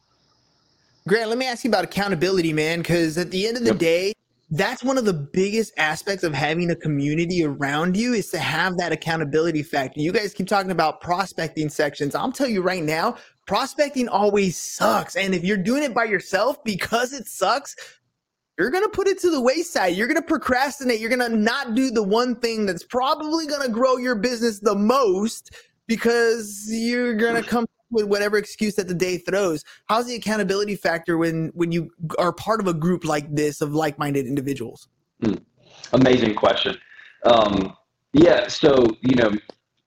Grant, 1.08 1.30
let 1.30 1.38
me 1.38 1.48
ask 1.48 1.63
you 1.63 1.70
about 1.70 1.84
accountability, 1.84 2.54
man, 2.54 2.80
because 2.80 3.18
at 3.18 3.32
the 3.32 3.48
end 3.48 3.58
of 3.58 3.63
the 3.63 3.72
yep. 3.72 3.78
day, 3.78 4.13
that's 4.51 4.84
one 4.84 4.98
of 4.98 5.06
the 5.06 5.13
biggest 5.13 5.74
aspects 5.78 6.24
of 6.24 6.34
having 6.34 6.72
a 6.72 6.75
community 6.75 7.44
around 7.44 7.96
you 7.96 8.13
is 8.13 8.30
to 8.32 8.39
have 8.39 8.78
that 8.78 8.92
accountability 8.92 9.63
factor. 9.63 10.00
You 10.00 10.12
guys 10.12 10.34
keep 10.34 10.48
talking 10.48 10.72
about 10.72 11.01
prospecting 11.01 11.70
sections. 11.70 12.16
I'll 12.16 12.32
tell 12.32 12.48
you 12.48 12.62
right 12.62 12.84
now, 12.84 13.18
prospecting 13.50 14.08
always 14.08 14.56
sucks. 14.56 15.15
And 15.15 15.34
if 15.34 15.44
you're 15.44 15.58
doing 15.58 15.82
it 15.82 15.91
by 15.91 16.03
yourself 16.03 16.63
because 16.63 17.13
it 17.13 17.25
sucks, 17.25 17.75
you're 18.60 18.70
going 18.70 18.84
to 18.84 18.89
put 18.89 19.08
it 19.08 19.20
to 19.22 19.32
the 19.32 19.41
wayside. 19.41 19.96
You're 19.96 20.06
going 20.06 20.22
to 20.22 20.27
procrastinate. 20.27 21.00
You're 21.00 21.10
going 21.10 21.32
to 21.32 21.36
not 21.36 21.74
do 21.74 21.89
the 21.89 22.03
one 22.03 22.36
thing 22.36 22.68
that's 22.68 22.84
probably 22.84 23.48
going 23.48 23.63
to 23.63 23.70
grow 23.70 23.98
your 23.98 24.13
business 24.13 24.60
the 24.60 24.75
most 24.75 25.50
because 25.88 26.68
you're 26.70 27.15
going 27.15 27.41
to 27.41 27.50
come 27.50 27.65
with 27.89 28.06
whatever 28.06 28.38
excuse 28.38 28.75
that 28.75 28.88
the 28.88 28.94
day 28.94 29.18
throws. 29.18 29.65
How's 29.88 30.06
the 30.06 30.13
accountability 30.13 30.75
factor 30.75 31.18
when 31.18 31.51
when 31.56 31.72
you 31.72 31.89
are 32.20 32.32
part 32.32 32.60
of 32.60 32.68
a 32.68 32.74
group 32.75 33.03
like 33.03 33.34
this 33.34 33.62
of 33.62 33.74
like-minded 33.74 34.27
individuals? 34.27 34.89
Hmm. 35.24 35.38
Amazing 35.94 36.36
question. 36.36 36.77
Um, 37.24 37.75
Yeah, 38.13 38.48
so 38.48 38.86
you 39.01 39.15
know, 39.15 39.32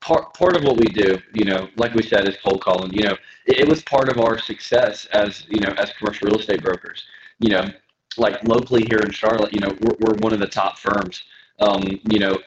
part 0.03 0.35
part 0.35 0.57
of 0.57 0.65
what 0.65 0.77
we 0.77 0.87
do, 0.87 1.19
you 1.33 1.45
know, 1.45 1.69
like 1.77 1.95
we 1.95 2.03
said, 2.03 2.29
is 2.29 2.37
cold 2.45 2.61
calling. 2.61 2.93
You 2.93 3.05
know, 3.05 3.17
it, 3.47 3.61
it 3.61 3.69
was 3.69 3.83
part 3.83 4.09
of 4.11 4.19
our 4.19 4.39
success 4.39 5.07
as 5.13 5.47
you 5.49 5.61
know 5.61 5.73
as 5.79 5.93
commercial 5.95 6.29
real 6.29 6.39
estate 6.41 6.63
brokers. 6.63 7.05
You 7.39 7.51
know, 7.51 7.71
like 8.17 8.43
locally 8.47 8.85
here 8.85 8.99
in 8.99 9.11
Charlotte, 9.11 9.53
you 9.53 9.61
know, 9.61 9.75
we're, 9.81 9.97
we're 10.01 10.19
one 10.19 10.33
of 10.33 10.41
the 10.41 10.47
top 10.47 10.79
firms. 10.79 11.23
Um, 11.61 11.83
you 12.11 12.19
know, 12.19 12.39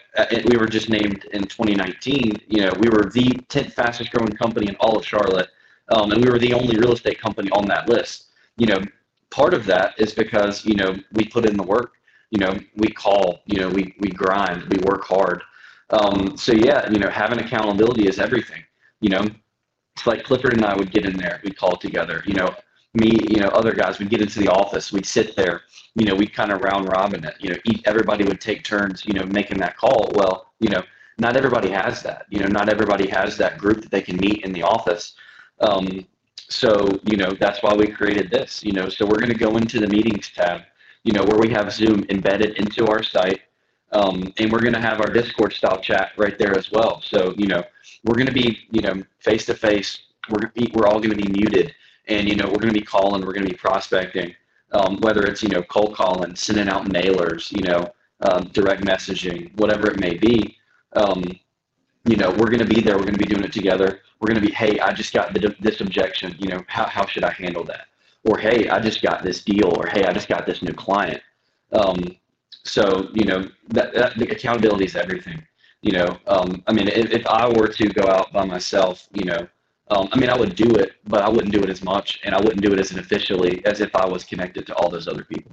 we 0.50 0.58
were 0.58 0.68
just 0.68 0.90
named 0.90 1.26
in 1.34 1.44
2019. 1.44 2.34
You 2.48 2.62
know, 2.66 2.74
we 2.80 2.90
were 2.90 3.10
the 3.10 3.30
10th 3.50 3.72
fastest 3.74 4.12
growing 4.12 4.34
company 4.34 4.68
in 4.68 4.76
all 4.78 4.98
of 4.98 5.06
Charlotte, 5.06 5.50
um, 5.90 6.12
and 6.12 6.24
we 6.24 6.30
were 6.30 6.40
the 6.40 6.54
only 6.54 6.78
real 6.78 6.94
estate 6.94 7.20
company 7.20 7.50
on 7.52 7.66
that 7.68 7.88
list. 7.88 8.26
You 8.58 8.68
know, 8.68 8.82
part 9.32 9.54
of 9.54 9.66
that 9.66 9.94
is 9.98 10.14
because 10.14 10.66
you 10.66 10.76
know 10.76 10.96
we 11.14 11.26
put 11.26 11.46
in 11.46 11.58
the 11.58 11.64
work. 11.64 11.94
You 12.32 12.40
know, 12.40 12.60
we 12.76 12.90
call. 12.90 13.40
You 13.46 13.62
know, 13.62 13.70
we 13.70 13.96
we 14.00 14.10
grind. 14.10 14.64
We 14.64 14.78
work 14.84 15.06
hard. 15.06 15.42
Um, 15.90 16.36
so 16.38 16.52
yeah, 16.54 16.90
you 16.90 17.00
know, 17.00 17.10
having 17.10 17.40
accountability 17.40 18.08
is 18.08 18.20
everything. 18.20 18.64
You 19.02 19.10
know, 19.10 19.26
it's 19.96 20.08
like 20.08 20.24
Clifford 20.24 20.54
and 20.54 20.66
I 20.66 20.76
would 20.76 20.92
get 20.92 21.06
in 21.06 21.18
there. 21.18 21.40
We'd 21.44 21.58
call 21.58 21.76
together. 21.76 22.24
You 22.26 22.34
know, 22.34 22.56
me, 22.94 23.12
you 23.30 23.40
know, 23.40 23.50
other 23.50 23.74
guys 23.74 24.00
we'd 24.00 24.10
get 24.10 24.22
into 24.22 24.40
the 24.40 24.50
office. 24.50 24.92
We'd 24.92 25.06
sit 25.06 25.36
there. 25.36 25.62
You 25.96 26.06
know, 26.06 26.16
we'd 26.16 26.34
kind 26.34 26.52
of 26.52 26.62
round 26.62 26.90
robin 26.90 27.24
it. 27.24 27.36
You 27.40 27.52
know, 27.52 27.58
everybody 27.86 28.24
would 28.24 28.42
take 28.42 28.64
turns. 28.64 29.06
You 29.06 29.14
know, 29.14 29.26
making 29.26 29.60
that 29.60 29.78
call. 29.78 30.12
Well, 30.16 30.52
you 30.60 30.70
know, 30.70 30.84
not 31.18 31.38
everybody 31.38 31.70
has 31.70 32.02
that. 32.04 32.26
You 32.30 32.40
know, 32.40 32.48
not 32.48 32.70
everybody 32.70 33.08
has 33.10 33.38
that 33.38 33.58
group 33.58 33.82
that 33.82 33.92
they 33.92 34.02
can 34.02 34.18
meet 34.18 34.44
in 34.44 34.52
the 34.52 34.64
office. 34.64 35.14
Um, 35.62 36.06
so 36.38 37.00
you 37.04 37.18
know, 37.18 37.32
that's 37.40 37.62
why 37.62 37.74
we 37.74 37.88
created 37.88 38.30
this. 38.32 38.64
You 38.64 38.74
know, 38.74 38.90
so 38.90 39.06
we're 39.06 39.20
going 39.20 39.32
to 39.32 39.38
go 39.38 39.58
into 39.58 39.80
the 39.80 39.88
meetings 39.88 40.32
tab. 40.36 40.62
You 41.04 41.14
know, 41.14 41.24
where 41.24 41.38
we 41.38 41.50
have 41.50 41.72
Zoom 41.72 42.04
embedded 42.10 42.58
into 42.58 42.88
our 42.88 43.04
site 43.04 43.42
um, 43.96 44.34
and 44.38 44.52
we're 44.52 44.60
going 44.60 44.74
to 44.74 44.82
have 44.82 45.00
our 45.00 45.10
Discord 45.10 45.54
style 45.54 45.80
chat 45.80 46.12
right 46.18 46.38
there 46.38 46.58
as 46.58 46.70
well. 46.70 47.02
So, 47.02 47.34
you 47.38 47.48
know, 47.48 47.64
we're 48.04 48.16
going 48.16 48.28
to 48.28 48.34
be, 48.34 48.60
you 48.70 48.82
know, 48.82 49.02
face 49.20 49.46
to 49.46 49.56
face. 49.56 50.00
We're, 50.30 50.52
we're 50.74 50.88
all 50.88 51.00
going 51.00 51.18
to 51.18 51.24
be 51.24 51.30
muted 51.30 51.74
and, 52.08 52.28
you 52.28 52.36
know, 52.36 52.46
we're 52.48 52.60
going 52.60 52.74
to 52.74 52.80
be 52.80 52.86
calling, 52.86 53.26
we're 53.26 53.34
going 53.34 53.46
to 53.46 53.52
be 53.52 53.58
prospecting, 53.58 54.36
um, 54.74 54.98
whether 54.98 55.26
it's, 55.26 55.42
you 55.42 55.50
know, 55.50 55.64
cold 55.64 55.96
calling, 55.96 56.36
sending 56.36 56.68
out 56.68 56.90
mailers, 56.90 57.52
you 57.52 57.64
know, 57.64 57.88
um, 58.22 58.50
direct 58.54 58.84
messaging, 58.84 59.58
whatever 59.58 59.90
it 59.90 60.00
may 60.00 60.18
be. 60.18 60.58
Um, 60.96 61.24
you 62.04 62.18
know, 62.18 62.30
we're 62.32 62.50
going 62.50 62.60
to 62.60 62.66
be 62.66 62.82
there. 62.82 62.98
We're 62.98 63.04
going 63.04 63.18
to 63.18 63.26
be 63.26 63.34
doing 63.34 63.46
it 63.46 63.54
together. 63.54 64.02
We're 64.20 64.28
going 64.28 64.42
to 64.42 64.48
be, 64.48 64.54
hey, 64.54 64.80
I 64.80 64.94
just 64.94 65.14
got 65.14 65.34
this 65.34 65.82
objection. 65.82 66.36
You 66.38 66.50
know, 66.50 66.64
how, 66.68 66.86
how 66.86 67.06
should 67.06 67.24
I 67.24 67.32
handle 67.32 67.64
that? 67.64 67.88
Or, 68.26 68.38
hey, 68.38 68.70
I 68.70 68.80
just 68.80 69.02
got 69.02 69.24
this 69.24 69.44
deal. 69.44 69.74
Or, 69.78 69.88
hey, 69.88 70.04
I 70.04 70.14
just 70.14 70.28
got 70.28 70.46
this 70.46 70.62
new 70.62 70.74
client. 70.74 71.22
So 72.66 73.10
you 73.14 73.26
know 73.26 73.48
that, 73.70 73.94
that 73.94 74.18
the 74.18 74.28
accountability 74.30 74.86
is 74.86 74.96
everything. 74.96 75.46
You 75.82 75.92
know, 75.94 76.18
um, 76.28 76.64
I 76.66 76.74
mean, 76.74 76.88
if, 76.88 77.12
if 77.12 77.28
I 77.28 77.48
were 77.48 77.68
to 77.68 77.88
go 77.90 78.08
out 78.08 78.34
by 78.34 78.44
myself, 78.44 79.08
you 79.14 79.26
know, 79.26 79.48
um, 79.92 80.10
I 80.12 80.18
mean, 80.18 80.32
I 80.32 80.38
would 80.38 80.56
do 80.56 80.76
it, 80.76 80.94
but 81.06 81.22
I 81.22 81.30
wouldn't 81.30 81.54
do 81.54 81.62
it 81.62 81.70
as 81.70 81.84
much, 81.84 82.20
and 82.24 82.34
I 82.34 82.42
wouldn't 82.42 82.62
do 82.62 82.74
it 82.74 82.80
as 82.80 82.92
officially 82.92 83.64
as 83.66 83.82
if 83.82 83.96
I 83.96 84.08
was 84.08 84.24
connected 84.24 84.66
to 84.68 84.76
all 84.76 84.90
those 84.90 85.08
other 85.08 85.24
people. 85.24 85.52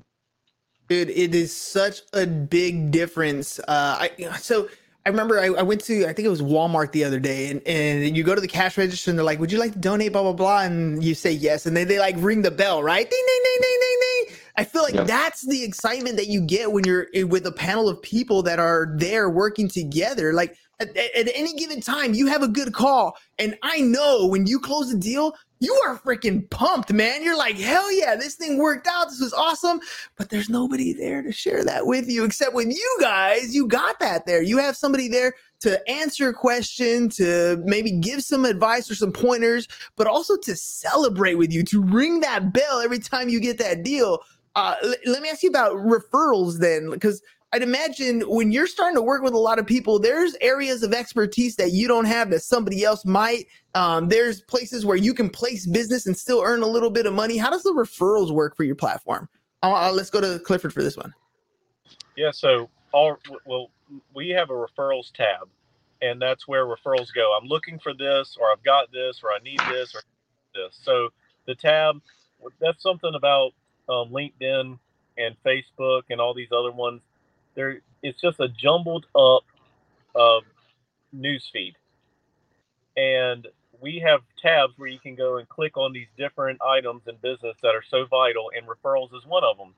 Dude, 0.88 1.10
it 1.10 1.34
is 1.34 1.54
such 1.54 2.00
a 2.14 2.26
big 2.26 2.90
difference. 2.90 3.58
Uh, 3.60 4.08
I 4.18 4.36
so 4.38 4.68
I 5.04 5.10
remember 5.10 5.38
I, 5.38 5.46
I, 5.46 5.62
went 5.62 5.82
to 5.84 6.06
I 6.06 6.12
think 6.12 6.26
it 6.26 6.30
was 6.30 6.42
Walmart 6.42 6.92
the 6.92 7.04
other 7.04 7.20
day, 7.20 7.50
and, 7.50 7.60
and 7.66 8.16
you 8.16 8.24
go 8.24 8.34
to 8.34 8.40
the 8.40 8.48
cash 8.48 8.78
register 8.78 9.10
and 9.10 9.18
they're 9.18 9.24
like, 9.24 9.38
"Would 9.38 9.52
you 9.52 9.58
like 9.58 9.72
to 9.72 9.78
donate?" 9.78 10.12
Blah 10.12 10.22
blah 10.22 10.32
blah, 10.32 10.62
and 10.62 11.02
you 11.04 11.14
say 11.14 11.32
yes, 11.32 11.66
and 11.66 11.76
then 11.76 11.88
they 11.88 11.98
like 11.98 12.16
ring 12.18 12.40
the 12.42 12.50
bell, 12.50 12.82
right? 12.82 13.08
Ding 13.08 13.24
ding 13.26 13.42
ding 13.44 13.58
ding 13.60 13.78
ding. 13.80 14.01
I 14.56 14.64
feel 14.64 14.82
like 14.82 15.06
that's 15.06 15.46
the 15.46 15.64
excitement 15.64 16.16
that 16.16 16.28
you 16.28 16.40
get 16.40 16.72
when 16.72 16.84
you're 16.84 17.08
eh, 17.14 17.22
with 17.22 17.46
a 17.46 17.52
panel 17.52 17.88
of 17.88 18.02
people 18.02 18.42
that 18.42 18.58
are 18.58 18.94
there 18.96 19.30
working 19.30 19.68
together. 19.68 20.32
Like 20.32 20.56
at, 20.80 20.96
at, 20.96 21.28
any 21.34 21.54
given 21.54 21.80
time, 21.80 22.14
you 22.14 22.26
have 22.26 22.42
a 22.42 22.48
good 22.48 22.72
call. 22.72 23.16
And 23.38 23.56
I 23.62 23.80
know 23.80 24.26
when 24.26 24.46
you 24.46 24.58
close 24.58 24.92
a 24.92 24.98
deal, 24.98 25.34
you 25.60 25.72
are 25.86 25.96
freaking 25.96 26.50
pumped, 26.50 26.92
man. 26.92 27.22
You're 27.22 27.36
like, 27.36 27.56
hell 27.56 27.90
yeah, 27.92 28.16
this 28.16 28.34
thing 28.34 28.58
worked 28.58 28.88
out. 28.88 29.08
This 29.08 29.20
was 29.20 29.32
awesome. 29.32 29.80
But 30.16 30.28
there's 30.28 30.50
nobody 30.50 30.92
there 30.92 31.22
to 31.22 31.30
share 31.30 31.64
that 31.64 31.86
with 31.86 32.08
you 32.08 32.24
except 32.24 32.52
with 32.52 32.68
you 32.68 32.98
guys. 33.00 33.54
You 33.54 33.68
got 33.68 34.00
that 34.00 34.26
there. 34.26 34.42
You 34.42 34.58
have 34.58 34.76
somebody 34.76 35.06
there 35.06 35.34
to 35.60 35.88
answer 35.88 36.28
a 36.28 36.34
question, 36.34 37.08
to 37.08 37.62
maybe 37.64 37.92
give 37.92 38.22
some 38.22 38.44
advice 38.44 38.90
or 38.90 38.96
some 38.96 39.12
pointers, 39.12 39.68
but 39.96 40.08
also 40.08 40.36
to 40.36 40.56
celebrate 40.56 41.36
with 41.36 41.52
you, 41.52 41.62
to 41.62 41.80
ring 41.80 42.18
that 42.18 42.52
bell 42.52 42.80
every 42.80 42.98
time 42.98 43.28
you 43.28 43.38
get 43.38 43.58
that 43.58 43.84
deal. 43.84 44.18
Uh, 44.54 44.74
let 45.06 45.22
me 45.22 45.28
ask 45.28 45.42
you 45.42 45.48
about 45.48 45.72
referrals 45.72 46.58
then, 46.58 46.90
because 46.90 47.22
I'd 47.54 47.62
imagine 47.62 48.22
when 48.22 48.50
you're 48.50 48.66
starting 48.66 48.96
to 48.96 49.02
work 49.02 49.22
with 49.22 49.34
a 49.34 49.38
lot 49.38 49.58
of 49.58 49.66
people, 49.66 49.98
there's 49.98 50.34
areas 50.40 50.82
of 50.82 50.92
expertise 50.94 51.56
that 51.56 51.72
you 51.72 51.86
don't 51.86 52.06
have 52.06 52.30
that 52.30 52.40
somebody 52.40 52.82
else 52.82 53.04
might. 53.04 53.46
Um, 53.74 54.08
there's 54.08 54.40
places 54.42 54.86
where 54.86 54.96
you 54.96 55.12
can 55.12 55.28
place 55.28 55.66
business 55.66 56.06
and 56.06 56.16
still 56.16 56.42
earn 56.42 56.62
a 56.62 56.66
little 56.66 56.90
bit 56.90 57.06
of 57.06 57.12
money. 57.12 57.36
How 57.36 57.50
does 57.50 57.62
the 57.62 57.72
referrals 57.72 58.30
work 58.30 58.56
for 58.56 58.64
your 58.64 58.74
platform? 58.74 59.28
Uh, 59.62 59.92
let's 59.92 60.10
go 60.10 60.20
to 60.20 60.38
Clifford 60.40 60.72
for 60.72 60.82
this 60.82 60.96
one. 60.96 61.14
Yeah, 62.16 62.30
so 62.30 62.68
all 62.92 63.16
well, 63.46 63.70
we 64.14 64.30
have 64.30 64.50
a 64.50 64.54
referrals 64.54 65.12
tab, 65.12 65.48
and 66.00 66.20
that's 66.20 66.48
where 66.48 66.64
referrals 66.66 67.08
go. 67.14 67.36
I'm 67.38 67.48
looking 67.48 67.78
for 67.78 67.94
this, 67.94 68.36
or 68.40 68.50
I've 68.50 68.62
got 68.62 68.90
this, 68.92 69.20
or 69.22 69.30
I 69.30 69.38
need 69.42 69.60
this, 69.68 69.94
or 69.94 70.00
this. 70.54 70.78
So 70.82 71.08
the 71.46 71.54
tab, 71.54 72.00
that's 72.60 72.82
something 72.82 73.12
about 73.14 73.52
um, 73.92 74.10
LinkedIn 74.10 74.78
and 75.18 75.36
Facebook 75.44 76.02
and 76.10 76.20
all 76.20 76.34
these 76.34 76.52
other 76.52 76.72
ones, 76.72 77.00
there 77.54 77.80
it's 78.02 78.20
just 78.20 78.40
a 78.40 78.48
jumbled 78.48 79.06
up 79.14 79.44
uh, 80.16 80.40
news 81.12 81.48
feed, 81.52 81.76
and 82.96 83.46
we 83.80 83.98
have 83.98 84.20
tabs 84.40 84.72
where 84.76 84.88
you 84.88 84.98
can 84.98 85.14
go 85.14 85.36
and 85.36 85.48
click 85.48 85.76
on 85.76 85.92
these 85.92 86.06
different 86.16 86.60
items 86.62 87.02
in 87.06 87.16
business 87.16 87.56
that 87.62 87.74
are 87.74 87.84
so 87.88 88.06
vital, 88.06 88.50
and 88.56 88.66
referrals 88.66 89.14
is 89.14 89.26
one 89.26 89.44
of 89.44 89.58
them. 89.58 89.74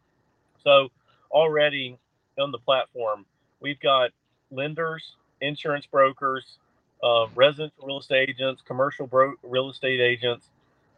So 0.62 0.90
already 1.30 1.98
on 2.38 2.52
the 2.52 2.58
platform, 2.58 3.26
we've 3.60 3.80
got 3.80 4.10
lenders, 4.50 5.16
insurance 5.40 5.86
brokers, 5.86 6.58
uh, 7.02 7.26
residential 7.34 7.86
real 7.86 7.98
estate 7.98 8.30
agents, 8.30 8.62
commercial 8.66 9.06
bro- 9.06 9.34
real 9.42 9.70
estate 9.70 10.00
agents. 10.00 10.48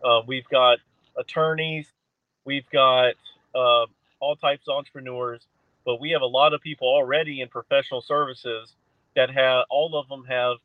Uh, 0.05 0.21
we've 0.27 0.49
got 0.49 0.79
attorneys, 1.17 1.87
we've 2.47 2.69
got 2.71 3.15
uh, 3.55 3.87
all 4.21 4.37
types 4.37 4.63
of 4.69 4.77
entrepreneurs, 4.77 5.43
but 5.85 6.01
we 6.01 6.11
have 6.11 6.23
a 6.23 6.27
lot 6.27 6.55
of 6.55 6.61
people 6.63 6.89
already 6.89 7.43
in 7.43 7.49
professional 7.49 8.01
services 8.01 8.73
that 9.15 9.31
have 9.31 9.65
all 9.69 9.99
of 9.99 10.09
them 10.09 10.25
have 10.25 10.57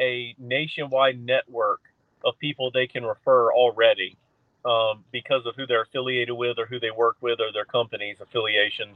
a 0.00 0.34
nationwide 0.38 1.24
network 1.24 1.80
of 2.24 2.38
people 2.38 2.70
they 2.70 2.86
can 2.86 3.04
refer 3.04 3.52
already 3.52 4.16
um, 4.64 5.04
because 5.12 5.46
of 5.46 5.54
who 5.56 5.66
they're 5.66 5.82
affiliated 5.82 6.36
with 6.36 6.58
or 6.58 6.66
who 6.66 6.80
they 6.80 6.90
work 6.90 7.16
with 7.20 7.40
or 7.40 7.52
their 7.52 7.64
company's 7.64 8.20
affiliation. 8.20 8.90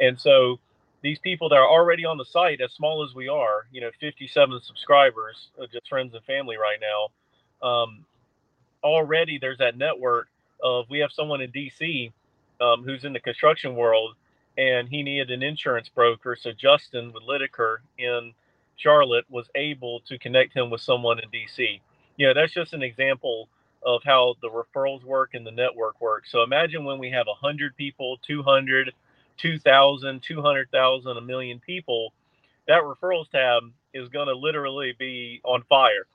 And 0.00 0.18
so 0.20 0.58
these 1.02 1.18
people 1.18 1.48
that 1.50 1.56
are 1.56 1.68
already 1.68 2.04
on 2.04 2.18
the 2.18 2.24
site, 2.24 2.60
as 2.60 2.72
small 2.72 3.04
as 3.04 3.14
we 3.14 3.28
are, 3.28 3.66
you 3.72 3.80
know, 3.80 3.90
57 4.00 4.60
subscribers, 4.62 5.48
uh, 5.60 5.66
just 5.72 5.88
friends 5.88 6.14
and 6.14 6.24
family 6.24 6.56
right 6.56 6.78
now, 6.80 7.66
um, 7.66 8.04
already 8.82 9.38
there's 9.38 9.58
that 9.58 9.76
network 9.76 10.28
of 10.62 10.86
we 10.88 10.98
have 11.00 11.12
someone 11.12 11.40
in 11.40 11.50
DC 11.52 12.12
um, 12.60 12.84
who's 12.84 13.04
in 13.04 13.12
the 13.12 13.20
construction 13.20 13.74
world, 13.74 14.14
and 14.58 14.88
he 14.88 15.02
needed 15.02 15.30
an 15.30 15.42
insurance 15.42 15.88
broker. 15.88 16.36
So 16.36 16.52
Justin 16.52 17.12
with 17.12 17.22
Lidiker 17.24 17.78
in 17.98 18.32
Charlotte 18.76 19.24
was 19.28 19.48
able 19.54 20.00
to 20.00 20.18
connect 20.18 20.54
him 20.54 20.70
with 20.70 20.80
someone 20.80 21.18
in 21.20 21.28
DC. 21.30 21.80
You 22.16 22.26
know, 22.26 22.34
that's 22.34 22.52
just 22.52 22.72
an 22.72 22.82
example 22.82 23.48
of 23.82 24.02
how 24.04 24.34
the 24.42 24.50
referrals 24.50 25.02
work 25.04 25.30
and 25.34 25.46
the 25.46 25.50
network 25.50 26.00
works. 26.00 26.30
So 26.30 26.42
imagine 26.42 26.84
when 26.84 26.98
we 26.98 27.10
have 27.10 27.26
100 27.26 27.76
people, 27.76 28.18
200, 28.26 28.92
2,000, 29.38 30.22
200,000, 30.22 31.16
a 31.16 31.20
million 31.20 31.60
people, 31.60 32.12
that 32.68 32.82
referrals 32.82 33.30
tab 33.30 33.62
is 33.94 34.08
going 34.08 34.28
to 34.28 34.36
literally 34.36 34.94
be 34.98 35.40
on 35.44 35.62
fire, 35.68 36.06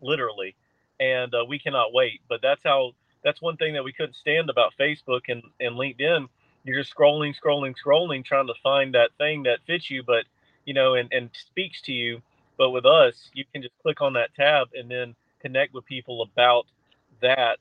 literally. 0.00 0.54
And 1.00 1.34
uh, 1.34 1.44
we 1.48 1.58
cannot 1.58 1.92
wait. 1.92 2.20
But 2.28 2.40
that's 2.42 2.62
how 2.62 2.92
that's 3.24 3.42
one 3.42 3.56
thing 3.56 3.74
that 3.74 3.84
we 3.84 3.92
couldn't 3.92 4.16
stand 4.16 4.50
about 4.50 4.74
Facebook 4.78 5.22
and, 5.28 5.42
and 5.60 5.76
LinkedIn. 5.76 6.28
You're 6.64 6.80
just 6.80 6.94
scrolling, 6.94 7.34
scrolling, 7.34 7.74
scrolling, 7.74 8.24
trying 8.24 8.46
to 8.46 8.54
find 8.62 8.94
that 8.94 9.10
thing 9.18 9.42
that 9.44 9.58
fits 9.66 9.90
you, 9.90 10.02
but 10.02 10.24
you 10.64 10.74
know, 10.74 10.94
and, 10.94 11.12
and 11.12 11.30
speaks 11.32 11.80
to 11.82 11.92
you. 11.92 12.22
But 12.56 12.70
with 12.70 12.86
us, 12.86 13.30
you 13.34 13.44
can 13.52 13.62
just 13.62 13.74
click 13.82 14.00
on 14.00 14.12
that 14.14 14.34
tab 14.34 14.68
and 14.74 14.90
then 14.90 15.14
connect 15.40 15.74
with 15.74 15.84
people 15.84 16.22
about 16.22 16.66
that 17.20 17.58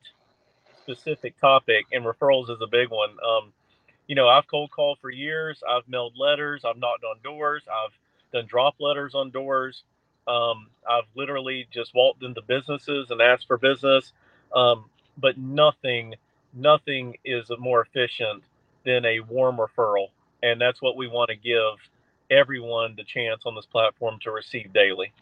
specific 0.84 1.40
topic. 1.40 1.86
And 1.92 2.06
referrals 2.06 2.50
is 2.50 2.62
a 2.62 2.68
big 2.68 2.90
one. 2.90 3.10
Um, 3.10 3.54
you 4.08 4.16
know, 4.16 4.28
I've 4.28 4.48
cold 4.48 4.72
called 4.72 5.00
for 5.02 5.10
years. 5.10 5.64
I've 5.68 5.88
mailed 5.88 6.14
letters. 6.18 6.64
I've 6.66 6.78
knocked 6.78 7.04
on 7.04 7.18
doors. 7.24 7.64
I've 7.68 7.92
done 8.32 8.46
drop 8.48 8.76
letters 8.80 9.16
on 9.16 9.32
doors. 9.32 9.84
Um, 10.28 10.68
I've 10.90 11.06
literally 11.16 11.68
just 11.72 11.94
walked 11.94 12.24
into 12.24 12.42
businesses 12.42 13.12
and 13.12 13.22
asked 13.22 13.48
for 13.48 13.58
business. 13.58 14.14
Um, 14.54 14.86
but 15.18 15.38
nothing 15.38 16.16
nothing 16.54 17.16
is 17.26 17.50
more 17.60 17.82
efficient 17.82 18.44
than 18.86 19.06
a 19.06 19.20
warm 19.22 19.58
referral 19.58 20.08
and 20.44 20.60
that's 20.60 20.82
what 20.82 20.96
we 20.96 21.08
want 21.08 21.30
to 21.30 21.36
give 21.36 21.80
everyone 22.30 22.96
the 22.96 23.04
chance 23.04 23.44
on 23.46 23.56
this 23.56 23.66
platform 23.66 24.20
to 24.22 24.32
receive 24.32 24.74
daily. 24.74 25.14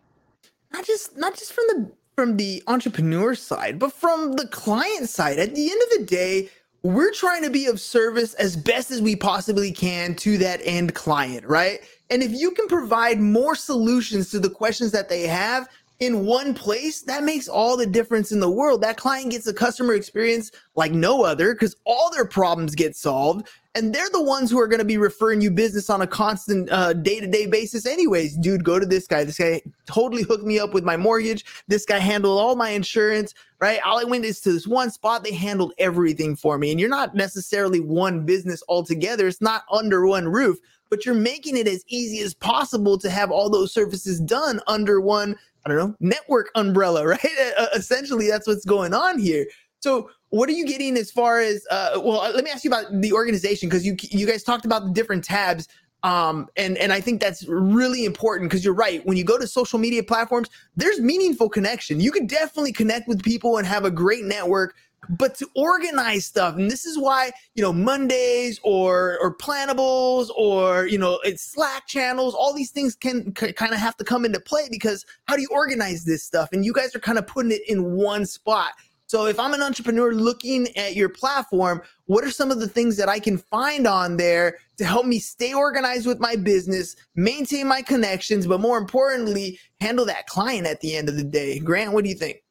Not 0.71 0.85
just 0.85 1.17
not 1.17 1.35
just 1.37 1.53
from 1.53 1.65
the 1.67 1.91
from 2.15 2.37
the 2.37 2.63
entrepreneur 2.67 3.35
side, 3.35 3.79
but 3.79 3.93
from 3.93 4.33
the 4.33 4.47
client 4.47 5.09
side. 5.09 5.39
At 5.39 5.55
the 5.55 5.71
end 5.71 5.81
of 5.83 5.99
the 5.99 6.05
day, 6.05 6.49
we're 6.83 7.13
trying 7.13 7.43
to 7.43 7.49
be 7.49 7.67
of 7.67 7.79
service 7.79 8.33
as 8.35 8.55
best 8.55 8.91
as 8.91 9.01
we 9.01 9.15
possibly 9.15 9.71
can 9.71 10.15
to 10.15 10.37
that 10.39 10.59
end 10.63 10.93
client, 10.95 11.45
right? 11.45 11.79
And 12.09 12.21
if 12.21 12.31
you 12.31 12.51
can 12.51 12.67
provide 12.67 13.19
more 13.19 13.55
solutions 13.55 14.31
to 14.31 14.39
the 14.39 14.49
questions 14.49 14.91
that 14.91 15.07
they 15.07 15.27
have, 15.27 15.69
in 16.01 16.25
one 16.25 16.55
place, 16.55 17.03
that 17.03 17.23
makes 17.23 17.47
all 17.47 17.77
the 17.77 17.85
difference 17.85 18.31
in 18.31 18.39
the 18.39 18.49
world. 18.49 18.81
That 18.81 18.97
client 18.97 19.29
gets 19.29 19.45
a 19.45 19.53
customer 19.53 19.93
experience 19.93 20.51
like 20.75 20.91
no 20.91 21.23
other 21.23 21.53
because 21.53 21.75
all 21.85 22.09
their 22.11 22.25
problems 22.25 22.73
get 22.73 22.95
solved. 22.95 23.47
And 23.75 23.93
they're 23.93 24.09
the 24.09 24.21
ones 24.21 24.49
who 24.49 24.59
are 24.59 24.67
going 24.67 24.79
to 24.79 24.85
be 24.85 24.97
referring 24.97 25.41
you 25.41 25.51
business 25.51 25.91
on 25.91 26.01
a 26.01 26.07
constant 26.07 26.69
day 27.03 27.19
to 27.19 27.27
day 27.27 27.45
basis, 27.45 27.85
anyways. 27.85 28.35
Dude, 28.37 28.63
go 28.63 28.79
to 28.79 28.85
this 28.85 29.05
guy. 29.05 29.23
This 29.23 29.37
guy 29.37 29.61
totally 29.85 30.23
hooked 30.23 30.43
me 30.43 30.59
up 30.59 30.73
with 30.73 30.83
my 30.83 30.97
mortgage. 30.97 31.45
This 31.67 31.85
guy 31.85 31.99
handled 31.99 32.39
all 32.39 32.55
my 32.55 32.71
insurance, 32.71 33.35
right? 33.59 33.79
All 33.85 33.99
I 33.99 34.03
went 34.03 34.25
is 34.25 34.41
to 34.41 34.51
this 34.51 34.67
one 34.67 34.89
spot. 34.89 35.23
They 35.23 35.33
handled 35.33 35.73
everything 35.77 36.35
for 36.35 36.57
me. 36.57 36.71
And 36.71 36.79
you're 36.79 36.89
not 36.89 37.13
necessarily 37.13 37.79
one 37.79 38.25
business 38.25 38.63
altogether, 38.67 39.27
it's 39.27 39.39
not 39.39 39.65
under 39.71 40.07
one 40.07 40.27
roof, 40.27 40.57
but 40.89 41.05
you're 41.05 41.15
making 41.15 41.55
it 41.55 41.67
as 41.67 41.85
easy 41.87 42.21
as 42.23 42.33
possible 42.33 42.97
to 42.97 43.09
have 43.09 43.31
all 43.31 43.49
those 43.49 43.71
services 43.71 44.19
done 44.19 44.59
under 44.67 44.99
one 44.99 45.37
I 45.65 45.69
don't 45.69 45.77
know, 45.77 45.95
network 45.99 46.49
umbrella, 46.55 47.05
right? 47.07 47.53
Uh, 47.57 47.67
essentially, 47.75 48.27
that's 48.27 48.47
what's 48.47 48.65
going 48.65 48.93
on 48.93 49.19
here. 49.19 49.45
So, 49.79 50.09
what 50.29 50.47
are 50.47 50.53
you 50.53 50.65
getting 50.65 50.95
as 50.97 51.11
far 51.11 51.39
as? 51.39 51.65
Uh, 51.69 51.99
well, 52.03 52.21
uh, 52.21 52.31
let 52.31 52.43
me 52.43 52.51
ask 52.51 52.63
you 52.63 52.69
about 52.69 52.85
the 53.01 53.13
organization 53.13 53.69
because 53.69 53.85
you 53.85 53.95
you 53.99 54.27
guys 54.27 54.43
talked 54.43 54.65
about 54.65 54.85
the 54.85 54.91
different 54.91 55.23
tabs, 55.23 55.67
um, 56.03 56.47
and 56.55 56.77
and 56.77 56.93
I 56.93 57.01
think 57.01 57.19
that's 57.19 57.45
really 57.47 58.05
important 58.05 58.49
because 58.49 58.63
you're 58.63 58.73
right. 58.73 59.05
When 59.05 59.17
you 59.17 59.23
go 59.23 59.37
to 59.37 59.47
social 59.47 59.79
media 59.79 60.03
platforms, 60.03 60.49
there's 60.75 60.99
meaningful 60.99 61.49
connection. 61.49 61.99
You 61.99 62.11
can 62.11 62.27
definitely 62.27 62.73
connect 62.73 63.07
with 63.07 63.23
people 63.23 63.57
and 63.57 63.67
have 63.67 63.85
a 63.85 63.91
great 63.91 64.23
network 64.23 64.75
but 65.09 65.35
to 65.35 65.47
organize 65.55 66.25
stuff 66.25 66.55
and 66.55 66.69
this 66.69 66.85
is 66.85 66.97
why 66.97 67.31
you 67.55 67.61
know 67.61 67.73
mondays 67.73 68.59
or 68.63 69.17
or 69.21 69.35
planables 69.35 70.29
or 70.37 70.85
you 70.85 70.97
know 70.97 71.19
it's 71.23 71.41
slack 71.41 71.87
channels 71.87 72.35
all 72.35 72.53
these 72.53 72.71
things 72.71 72.95
can 72.95 73.35
c- 73.35 73.53
kind 73.53 73.73
of 73.73 73.79
have 73.79 73.97
to 73.97 74.03
come 74.03 74.25
into 74.25 74.39
play 74.39 74.67
because 74.69 75.05
how 75.27 75.35
do 75.35 75.41
you 75.41 75.49
organize 75.51 76.03
this 76.05 76.23
stuff? 76.23 76.49
And 76.51 76.65
you 76.65 76.73
guys 76.73 76.95
are 76.95 76.99
kind 76.99 77.17
of 77.17 77.27
putting 77.27 77.51
it 77.51 77.61
in 77.67 77.93
one 77.93 78.25
spot. 78.25 78.71
So 79.07 79.25
if 79.25 79.37
i'm 79.41 79.53
an 79.53 79.61
entrepreneur 79.61 80.13
looking 80.13 80.69
at 80.77 80.95
your 80.95 81.09
platform 81.09 81.81
what 82.05 82.23
are 82.23 82.31
some 82.31 82.49
of 82.49 82.61
the 82.61 82.67
things 82.69 82.95
that 82.95 83.09
i 83.09 83.19
can 83.19 83.37
find 83.37 83.85
on 83.85 84.15
there 84.15 84.57
to 84.77 84.85
help 84.85 85.05
me 85.05 85.19
stay 85.19 85.53
organized 85.53 86.07
with 86.07 86.21
my 86.21 86.37
business 86.37 86.95
maintain 87.13 87.67
my 87.67 87.81
connections 87.81 88.47
but 88.47 88.61
more 88.61 88.77
importantly 88.77 89.59
handle 89.81 90.05
that 90.05 90.27
client 90.27 90.65
at 90.65 90.79
the 90.79 90.95
end 90.95 91.09
of 91.09 91.17
the 91.17 91.25
day? 91.25 91.59
Grant 91.59 91.91
what 91.91 92.05
do 92.05 92.09
you 92.09 92.15
think 92.15 92.41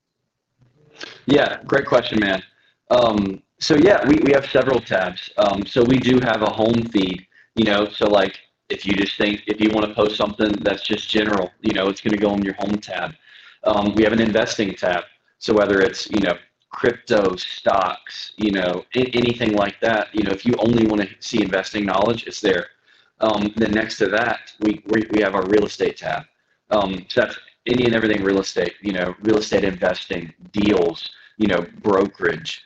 yeah, 1.27 1.63
great 1.65 1.87
question, 1.87 2.21
man. 2.21 2.43
Um, 2.91 3.43
so 3.59 3.77
yeah, 3.77 4.07
we, 4.07 4.17
we 4.25 4.33
have 4.33 4.47
several 4.47 4.81
tabs. 4.81 5.31
Um, 5.37 5.67
so 5.67 5.85
we 5.85 5.99
do 5.99 6.19
have 6.21 6.43
a 6.43 6.51
home 6.51 6.83
feed, 6.93 7.27
you 7.55 7.65
know, 7.65 7.89
so 7.89 8.07
like 8.07 8.39
if 8.69 8.87
you 8.87 8.95
just 8.95 9.17
think, 9.17 9.43
if 9.47 9.61
you 9.61 9.71
want 9.71 9.87
to 9.87 9.95
post 9.95 10.17
something 10.17 10.53
that's 10.63 10.83
just 10.83 11.09
general, 11.09 11.51
you 11.61 11.75
know, 11.75 11.89
it's 11.89 12.01
going 12.01 12.13
to 12.13 12.19
go 12.19 12.35
in 12.35 12.43
your 12.43 12.55
home 12.55 12.79
tab. 12.79 13.13
Um, 13.65 13.95
we 13.95 14.05
have 14.05 14.13
an 14.13 14.21
investing 14.21 14.75
tab. 14.75 15.05
So 15.39 15.53
whether 15.55 15.81
it's, 15.81 16.11
you 16.11 16.21
know, 16.21 16.35
crypto, 16.71 17.37
stocks, 17.37 18.33
you 18.37 18.53
know, 18.53 18.85
anything 18.95 19.55
like 19.55 19.81
that, 19.81 20.15
you 20.15 20.23
know, 20.23 20.31
if 20.31 20.47
you 20.47 20.55
only 20.59 20.87
want 20.87 21.03
to 21.03 21.09
see 21.19 21.43
investing 21.43 21.85
knowledge, 21.85 22.27
it's 22.27 22.41
there. 22.41 22.69
Um, 23.21 23.53
then 23.57 23.73
next 23.73 23.99
to 23.99 24.07
that, 24.09 24.53
we, 24.61 24.83
we, 24.87 25.07
we 25.11 25.21
have 25.21 25.35
our 25.35 25.47
real 25.47 25.67
estate 25.67 25.99
tab. 25.99 26.25
Um, 26.71 27.05
so 27.09 27.23
that's 27.23 27.39
any 27.67 27.85
and 27.85 27.95
everything 27.95 28.23
real 28.23 28.41
estate, 28.41 28.75
you 28.81 28.93
know, 28.93 29.15
real 29.23 29.39
estate 29.39 29.65
investing, 29.65 30.33
deals, 30.53 31.11
you 31.37 31.47
know, 31.47 31.67
brokerage, 31.83 32.63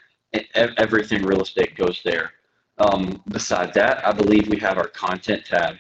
everything 0.55 1.23
real 1.23 1.43
estate 1.43 1.77
goes 1.77 2.01
there. 2.05 2.33
Um, 2.79 3.23
beside 3.29 3.73
that, 3.75 4.07
I 4.07 4.13
believe 4.13 4.49
we 4.49 4.59
have 4.59 4.79
our 4.79 4.89
content 4.89 5.45
tab. 5.45 5.77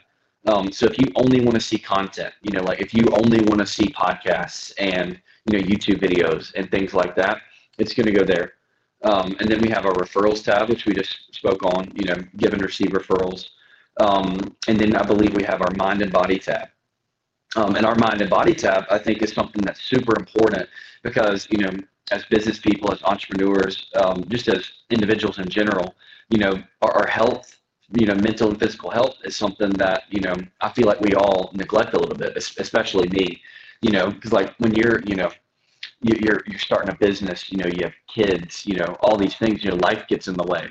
Um, 0.47 0.71
so 0.71 0.87
if 0.87 0.99
you 0.99 1.11
only 1.17 1.41
want 1.41 1.55
to 1.55 1.61
see 1.61 1.79
content, 1.79 2.35
you 2.43 2.53
know, 2.53 2.63
like 2.63 2.81
if 2.81 2.95
you 2.95 3.05
only 3.13 3.41
want 3.41 3.61
to 3.61 3.67
see 3.67 3.87
podcasts 3.87 4.73
and 4.79 5.21
you 5.47 5.59
know 5.59 5.65
YouTube 5.65 6.01
videos 6.01 6.53
and 6.55 6.71
things 6.71 6.95
like 6.95 7.17
that, 7.17 7.41
it's 7.79 7.95
going 7.95 8.07
to 8.07 8.13
go 8.13 8.25
there. 8.25 8.55
Um, 9.03 9.37
and 9.41 9.49
then 9.49 9.61
we 9.61 9.69
have 9.71 9.87
our 9.87 9.93
referrals 9.93 10.45
tab, 10.45 10.69
which 10.69 10.87
we 10.87 10.95
just 10.95 11.35
spoke 11.35 11.63
on. 11.65 11.91
You 11.95 12.07
know, 12.07 12.17
give 12.37 12.53
and 12.53 12.63
receive 12.63 12.91
referrals. 12.91 13.49
Um, 14.01 14.55
and 14.69 14.79
then 14.79 14.95
I 14.97 15.03
believe 15.03 15.35
we 15.35 15.45
have 15.45 15.63
our 15.63 15.71
mind 15.77 16.03
and 16.03 16.13
body 16.13 16.39
tab. 16.39 16.69
Um, 17.57 17.77
and 17.77 17.87
our 17.87 17.95
mind 17.95 18.21
and 18.21 18.31
body 18.31 18.55
tab, 18.55 18.85
I 18.91 18.99
think, 18.99 19.23
is 19.23 19.33
something 19.33 19.63
that's 19.63 19.81
super 19.81 20.19
important 20.19 20.69
because, 21.03 21.47
you 21.51 21.59
know, 21.59 21.71
as 22.11 22.25
business 22.27 22.59
people, 22.59 22.93
as 22.93 23.03
entrepreneurs, 23.05 23.87
um, 23.95 24.25
just 24.29 24.49
as 24.49 24.71
individuals 24.91 25.39
in 25.39 25.49
general, 25.49 25.95
you 26.31 26.39
know, 26.39 26.63
our, 26.83 26.93
our, 26.93 27.07
health, 27.07 27.57
you 27.93 28.07
know, 28.07 28.15
mental 28.17 28.49
and 28.51 28.59
physical 28.59 28.91
health 28.91 29.17
is 29.25 29.37
something 29.37 29.71
that, 29.71 30.03
you 30.11 30.21
know, 30.21 30.35
I 30.61 30.71
feel 30.71 30.87
like 30.87 31.01
we 31.01 31.15
all 31.15 31.51
neglect 31.55 31.95
a 31.95 31.99
little 31.99 32.17
bit, 32.17 32.37
especially 32.37 33.09
me, 33.09 33.41
you 33.81 33.91
know, 33.93 34.11
because 34.11 34.33
like 34.33 34.55
when 34.59 34.75
you're, 34.75 35.01
you 35.07 35.15
know, 35.15 35.31
you're, 36.03 36.43
you're 36.47 36.59
starting 36.59 36.91
a 36.91 36.97
business, 36.97 37.51
you 37.51 37.59
know, 37.59 37.67
you 37.67 37.85
have 37.85 37.95
kids, 38.09 38.67
you 38.67 38.77
know, 38.77 38.97
all 39.01 39.17
these 39.17 39.37
things, 39.37 39.65
your 39.65 39.77
life 39.77 40.07
gets 40.09 40.29
in 40.29 40.35
the 40.35 40.45
way. 40.45 40.69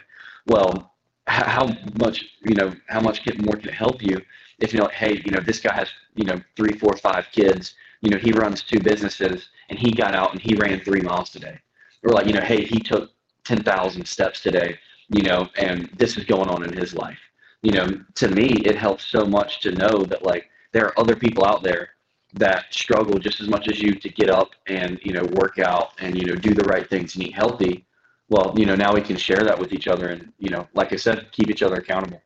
Well, 0.48 0.92
how 1.26 1.72
much, 1.98 2.26
you 2.44 2.56
know, 2.56 2.74
how 2.90 3.00
much 3.00 3.22
more 3.38 3.56
can 3.56 3.70
it 3.70 3.74
help 3.74 4.04
you 4.04 4.22
if 4.60 4.74
you 4.74 4.80
know, 4.80 4.88
hey, 4.88 5.22
you 5.26 5.32
know, 5.32 5.40
this 5.40 5.60
guy 5.60 5.74
has, 5.74 5.90
you 6.16 6.26
know, 6.26 6.42
three, 6.56 6.74
four, 6.78 6.96
five 6.98 7.28
kids, 7.32 7.76
you 8.02 8.10
know, 8.10 8.18
he 8.18 8.32
runs 8.32 8.62
two 8.62 8.80
businesses 8.80 9.50
and 9.70 9.80
he 9.80 9.92
got 9.92 10.14
out 10.14 10.34
and 10.34 10.42
he 10.42 10.56
ran 10.56 10.82
three 10.82 11.02
miles 11.02 11.30
today. 11.30 11.58
Or 12.04 12.14
like, 12.14 12.28
you 12.28 12.34
know, 12.34 12.42
hey, 12.42 12.64
he 12.64 12.80
took 12.80 13.12
10,000 13.46 14.06
steps 14.06 14.42
today, 14.42 14.78
you 15.10 15.24
know, 15.24 15.50
and 15.58 15.90
this 15.98 16.18
is 16.18 16.26
going 16.26 16.50
on 16.50 16.64
in 16.64 16.74
his 16.74 16.94
life. 16.94 17.20
You 17.62 17.72
know, 17.72 17.88
to 18.16 18.28
me, 18.28 18.62
it 18.66 18.76
helps 18.76 19.06
so 19.06 19.26
much 19.26 19.62
to 19.62 19.72
know 19.72 20.04
that 20.04 20.24
like 20.24 20.50
there 20.74 20.86
are 20.86 21.00
other 21.00 21.16
people 21.16 21.46
out 21.46 21.64
there 21.64 21.92
that 22.34 22.74
struggle 22.74 23.20
just 23.20 23.40
as 23.40 23.48
much 23.48 23.70
as 23.70 23.82
you 23.82 23.94
to 23.94 24.10
get 24.10 24.30
up 24.30 24.52
and, 24.68 25.00
you 25.04 25.14
know, 25.14 25.24
work 25.34 25.60
out 25.60 25.92
and, 26.00 26.18
you 26.18 26.26
know, 26.26 26.36
do 26.36 26.54
the 26.54 26.64
right 26.64 26.90
things 26.90 27.16
and 27.16 27.26
eat 27.26 27.34
healthy. 27.34 27.86
Well, 28.30 28.54
you 28.58 28.66
know, 28.66 28.76
now 28.76 28.94
we 28.94 29.02
can 29.02 29.16
share 29.16 29.44
that 29.44 29.58
with 29.58 29.72
each 29.72 29.88
other 29.88 30.10
and, 30.10 30.34
you 30.40 30.50
know, 30.50 30.68
like 30.74 30.92
I 30.92 30.98
said, 30.98 31.32
keep 31.32 31.50
each 31.50 31.64
other 31.64 31.76
accountable 31.76 32.22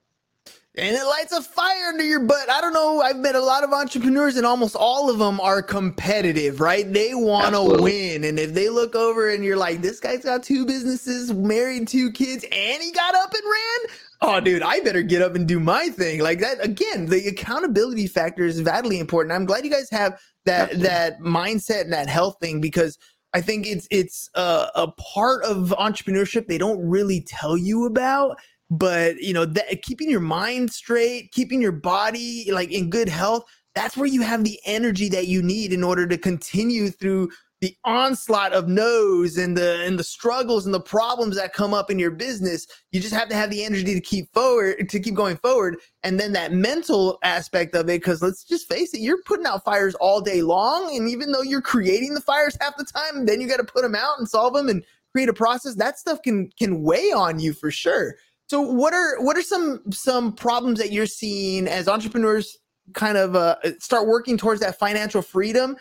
and 0.78 0.96
it 0.96 1.04
lights 1.04 1.32
a 1.32 1.42
fire 1.42 1.88
under 1.88 2.04
your 2.04 2.20
butt. 2.20 2.50
I 2.50 2.62
don't 2.62 2.74
know. 2.74 3.02
I've 3.02 3.18
met 3.18 3.36
a 3.36 3.42
lot 3.42 3.64
of 3.64 3.72
entrepreneurs, 3.72 4.38
and 4.38 4.46
almost 4.46 4.76
all 4.76 5.10
of 5.10 5.18
them 5.18 5.40
are 5.40 5.64
competitive, 5.64 6.62
right? 6.62 6.92
They 6.92 7.16
want 7.16 7.56
to 7.56 7.82
win. 7.82 8.24
And 8.24 8.38
if 8.38 8.54
they 8.54 8.70
look 8.70 8.96
over 8.96 9.30
and 9.30 9.44
you're 9.44 9.58
like, 9.58 9.82
this 9.82 10.00
guy's 10.00 10.24
got 10.24 10.44
two 10.44 10.66
businesses, 10.66 11.34
married 11.34 11.88
two 11.88 12.12
kids, 12.12 12.46
and 12.52 12.84
he 12.84 12.92
got 12.92 13.16
up 13.16 13.34
and 13.34 13.44
ran. 13.44 13.98
Oh, 14.22 14.40
dude, 14.40 14.64
I 14.64 14.80
better 14.82 15.02
get 15.02 15.22
up 15.22 15.36
and 15.36 15.48
do 15.48 15.60
my 15.60 15.90
thing. 15.90 16.22
Like 16.22 16.40
that 16.40 16.64
again, 16.64 17.06
the 17.06 17.28
accountability 17.28 18.08
factor 18.08 18.46
is 18.46 18.60
vitally 18.60 19.00
important. 19.00 19.34
I'm 19.34 19.46
glad 19.46 19.66
you 19.66 19.72
guys 19.72 19.90
have 19.92 20.20
that 20.46 20.70
Absolutely. 20.70 20.88
that 20.88 21.20
mindset 21.20 21.82
and 21.82 21.94
that 21.94 22.08
health 22.08 22.38
thing 22.42 22.62
because 22.62 22.98
I 23.34 23.42
think 23.42 23.68
it's 23.68 23.88
it's 23.92 24.30
a, 24.36 24.70
a 24.76 24.92
part 24.94 25.44
of 25.44 25.74
entrepreneurship 25.78 26.48
they 26.48 26.58
don't 26.58 26.80
really 26.88 27.22
tell 27.22 27.58
you 27.58 27.86
about 27.86 28.40
but 28.70 29.16
you 29.18 29.34
know 29.34 29.46
that 29.46 29.82
keeping 29.82 30.10
your 30.10 30.20
mind 30.20 30.72
straight 30.72 31.32
keeping 31.32 31.62
your 31.62 31.72
body 31.72 32.50
like 32.52 32.72
in 32.72 32.90
good 32.90 33.10
health 33.10 33.44
that's 33.76 33.96
where 33.96 34.08
you 34.08 34.22
have 34.22 34.44
the 34.44 34.60
energy 34.66 35.08
that 35.08 35.28
you 35.28 35.42
need 35.42 35.72
in 35.72 35.84
order 35.84 36.08
to 36.08 36.18
continue 36.18 36.90
through 36.90 37.30
the 37.62 37.76
onslaught 37.86 38.54
of 38.54 38.68
no's 38.68 39.38
and 39.38 39.58
the 39.58 39.84
and 39.84 39.98
the 39.98 40.04
struggles 40.04 40.66
and 40.66 40.74
the 40.74 40.80
problems 40.80 41.36
that 41.36 41.54
come 41.54 41.74
up 41.74 41.90
in 41.90 41.98
your 41.98 42.12
business. 42.12 42.68
You 42.92 43.00
just 43.00 43.16
have 43.16 43.30
to 43.30 43.36
have 43.36 43.50
the 43.50 43.64
energy 43.64 43.96
to 43.96 44.02
keep 44.02 44.32
forward 44.32 44.88
to 44.90 45.00
keep 45.00 45.16
going 45.16 45.38
forward. 45.38 45.78
And 46.04 46.20
then 46.20 46.34
that 46.34 46.52
mental 46.52 47.18
aspect 47.24 47.76
of 47.76 47.90
it 47.90 48.02
because 48.02 48.22
let's 48.22 48.44
just 48.44 48.68
face 48.68 48.94
it 48.94 49.02
you're 49.02 49.22
putting 49.24 49.48
out 49.48 49.66
fires 49.66 49.96
all 49.96 50.22
day 50.22 50.44
long 50.44 50.96
and 50.96 51.10
even 51.10 51.32
though 51.32 51.42
you're 51.42 51.62
creating 51.62 52.14
the 52.14 52.22
fires 52.22 52.58
half 52.62 52.78
the 52.78 52.86
time 52.86 53.26
then 53.26 53.42
you 53.42 53.48
got 53.48 53.58
to 53.58 53.64
put 53.64 53.82
them 53.82 53.96
out 53.96 54.20
and 54.20 54.30
solve 54.30 54.54
them 54.54 54.70
and 54.70 54.84
create 55.12 55.30
a 55.30 55.34
process 55.34 55.76
that 55.76 55.98
stuff 55.98 56.22
can 56.22 56.50
can 56.60 56.84
weigh 56.84 57.12
on 57.12 57.40
you 57.40 57.54
for 57.54 57.72
sure 57.72 58.16
so 58.48 58.62
what 58.62 58.94
are 58.94 59.22
what 59.22 59.38
are 59.38 59.42
some 59.42 59.82
some 59.92 60.34
problems 60.34 60.80
that 60.80 60.92
you're 60.92 61.06
seeing 61.06 61.68
as 61.68 61.88
entrepreneurs 61.88 62.58
kind 62.94 63.18
of 63.18 63.36
uh, 63.36 63.58
start 63.80 64.08
working 64.08 64.38
towards 64.38 64.62
that 64.62 64.80
financial 64.80 65.22
freedom? 65.22 65.76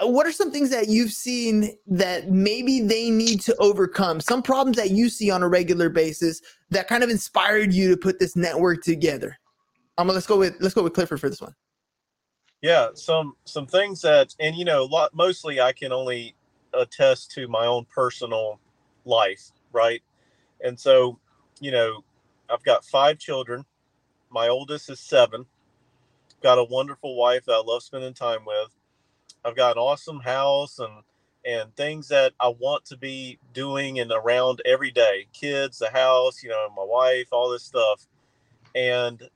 Uh, 0.00 0.08
what 0.08 0.26
are 0.26 0.32
some 0.32 0.50
things 0.50 0.70
that 0.70 0.88
you've 0.88 1.12
seen 1.12 1.76
that 1.86 2.30
maybe 2.30 2.80
they 2.80 3.10
need 3.10 3.40
to 3.42 3.56
overcome? 3.56 4.20
Some 4.20 4.42
problems 4.42 4.76
that 4.76 4.90
you 4.90 5.08
see 5.08 5.30
on 5.30 5.42
a 5.42 5.48
regular 5.48 5.88
basis 5.88 6.42
that 6.70 6.88
kind 6.88 7.04
of 7.04 7.10
inspired 7.10 7.72
you 7.72 7.90
to 7.90 7.96
put 7.96 8.18
this 8.18 8.34
network 8.34 8.82
together. 8.82 9.38
Um, 9.96 10.08
let's 10.08 10.26
go 10.26 10.36
with 10.36 10.56
let's 10.60 10.74
go 10.74 10.82
with 10.82 10.94
Clifford 10.94 11.20
for 11.20 11.30
this 11.30 11.40
one. 11.40 11.54
Yeah, 12.60 12.88
some 12.94 13.36
some 13.44 13.66
things 13.66 14.00
that, 14.02 14.34
and 14.40 14.56
you 14.56 14.64
know, 14.64 14.84
lot, 14.84 15.14
mostly 15.14 15.60
I 15.60 15.72
can 15.72 15.92
only 15.92 16.34
attest 16.72 17.30
to 17.32 17.46
my 17.46 17.66
own 17.66 17.84
personal 17.84 18.58
life, 19.04 19.50
right? 19.72 20.02
And 20.64 20.78
so 20.78 21.20
you 21.60 21.70
know, 21.70 22.04
I've 22.50 22.64
got 22.64 22.84
five 22.84 23.18
children. 23.18 23.64
My 24.30 24.48
oldest 24.48 24.90
is 24.90 25.00
seven. 25.00 25.46
got 26.42 26.58
a 26.58 26.64
wonderful 26.64 27.16
wife 27.16 27.44
that 27.46 27.52
I 27.52 27.62
love 27.64 27.82
spending 27.82 28.14
time 28.14 28.44
with. 28.44 28.74
I've 29.44 29.56
got 29.56 29.76
an 29.76 29.82
awesome 29.82 30.20
house 30.20 30.78
and 30.78 31.02
and 31.46 31.76
things 31.76 32.08
that 32.08 32.32
I 32.40 32.48
want 32.48 32.86
to 32.86 32.96
be 32.96 33.38
doing 33.52 34.00
and 34.00 34.10
around 34.10 34.62
every 34.64 34.90
day. 34.90 35.26
Kids, 35.34 35.78
the 35.78 35.90
house, 35.90 36.42
you 36.42 36.48
know, 36.48 36.70
my 36.74 36.84
wife, 36.84 37.28
all 37.32 37.50
this 37.50 37.62
stuff. 37.62 38.06
And 38.74 39.28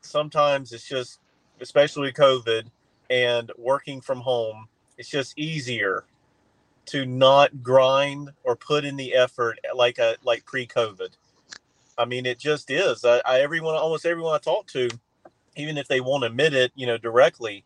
sometimes 0.00 0.72
it's 0.72 0.88
just 0.88 1.18
especially 1.60 2.02
with 2.02 2.14
COVID 2.14 2.70
and 3.10 3.50
working 3.58 4.00
from 4.00 4.20
home, 4.20 4.68
it's 4.96 5.08
just 5.08 5.38
easier 5.38 6.04
to 6.86 7.04
not 7.04 7.62
grind 7.62 8.30
or 8.44 8.56
put 8.56 8.84
in 8.84 8.96
the 8.96 9.14
effort 9.14 9.58
like 9.74 9.98
a 9.98 10.16
like 10.24 10.44
pre-COVID. 10.44 11.10
I 11.98 12.04
mean, 12.04 12.26
it 12.26 12.38
just 12.38 12.70
is. 12.70 13.04
I, 13.04 13.20
I 13.24 13.40
everyone, 13.40 13.74
almost 13.74 14.06
everyone 14.06 14.34
I 14.34 14.38
talk 14.38 14.66
to, 14.68 14.88
even 15.56 15.78
if 15.78 15.88
they 15.88 16.00
won't 16.00 16.24
admit 16.24 16.54
it, 16.54 16.72
you 16.74 16.86
know, 16.86 16.98
directly, 16.98 17.64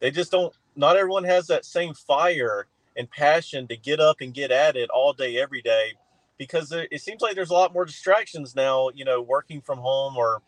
they 0.00 0.10
just 0.10 0.30
don't. 0.30 0.52
Not 0.74 0.96
everyone 0.96 1.24
has 1.24 1.46
that 1.48 1.64
same 1.64 1.94
fire 1.94 2.66
and 2.96 3.10
passion 3.10 3.68
to 3.68 3.76
get 3.76 4.00
up 4.00 4.20
and 4.20 4.34
get 4.34 4.50
at 4.50 4.76
it 4.76 4.90
all 4.90 5.12
day, 5.12 5.38
every 5.38 5.62
day, 5.62 5.92
because 6.38 6.72
it 6.72 7.00
seems 7.00 7.22
like 7.22 7.34
there's 7.34 7.50
a 7.50 7.54
lot 7.54 7.72
more 7.72 7.84
distractions 7.84 8.54
now. 8.54 8.90
You 8.94 9.04
know, 9.04 9.20
working 9.20 9.60
from 9.60 9.78
home 9.78 10.16
or, 10.16 10.42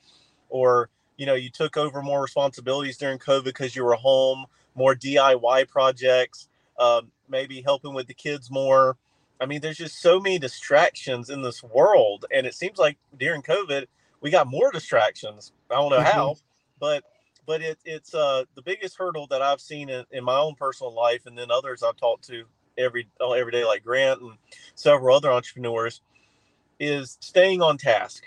or 0.48 0.88
you 1.16 1.26
know, 1.26 1.34
you 1.34 1.50
took 1.50 1.76
over 1.76 2.02
more 2.02 2.22
responsibilities 2.22 2.96
during 2.96 3.18
COVID 3.18 3.44
because 3.44 3.76
you 3.76 3.84
were 3.84 3.94
home, 3.94 4.46
more 4.74 4.94
DIY 4.94 5.68
projects, 5.68 6.48
um, 6.78 7.10
maybe 7.28 7.62
helping 7.62 7.94
with 7.94 8.06
the 8.06 8.14
kids 8.14 8.50
more. 8.50 8.96
I 9.44 9.46
mean, 9.46 9.60
there's 9.60 9.76
just 9.76 10.00
so 10.00 10.18
many 10.18 10.38
distractions 10.38 11.28
in 11.28 11.42
this 11.42 11.62
world. 11.62 12.24
And 12.32 12.46
it 12.46 12.54
seems 12.54 12.78
like 12.78 12.96
during 13.18 13.42
COVID, 13.42 13.84
we 14.22 14.30
got 14.30 14.46
more 14.46 14.72
distractions. 14.72 15.52
I 15.70 15.74
don't 15.74 15.90
know 15.90 15.98
mm-hmm. 15.98 16.06
how, 16.06 16.36
but 16.80 17.04
but 17.46 17.60
it, 17.60 17.78
it's 17.84 18.14
uh, 18.14 18.44
the 18.54 18.62
biggest 18.62 18.96
hurdle 18.96 19.26
that 19.26 19.42
I've 19.42 19.60
seen 19.60 19.90
in, 19.90 20.06
in 20.10 20.24
my 20.24 20.38
own 20.38 20.54
personal 20.54 20.94
life, 20.94 21.26
and 21.26 21.36
then 21.36 21.50
others 21.50 21.82
I've 21.82 21.98
talked 21.98 22.26
to 22.28 22.44
every 22.78 23.06
every 23.20 23.52
day, 23.52 23.66
like 23.66 23.84
Grant 23.84 24.22
and 24.22 24.32
several 24.76 25.14
other 25.14 25.30
entrepreneurs, 25.30 26.00
is 26.80 27.18
staying 27.20 27.60
on 27.60 27.76
task 27.76 28.24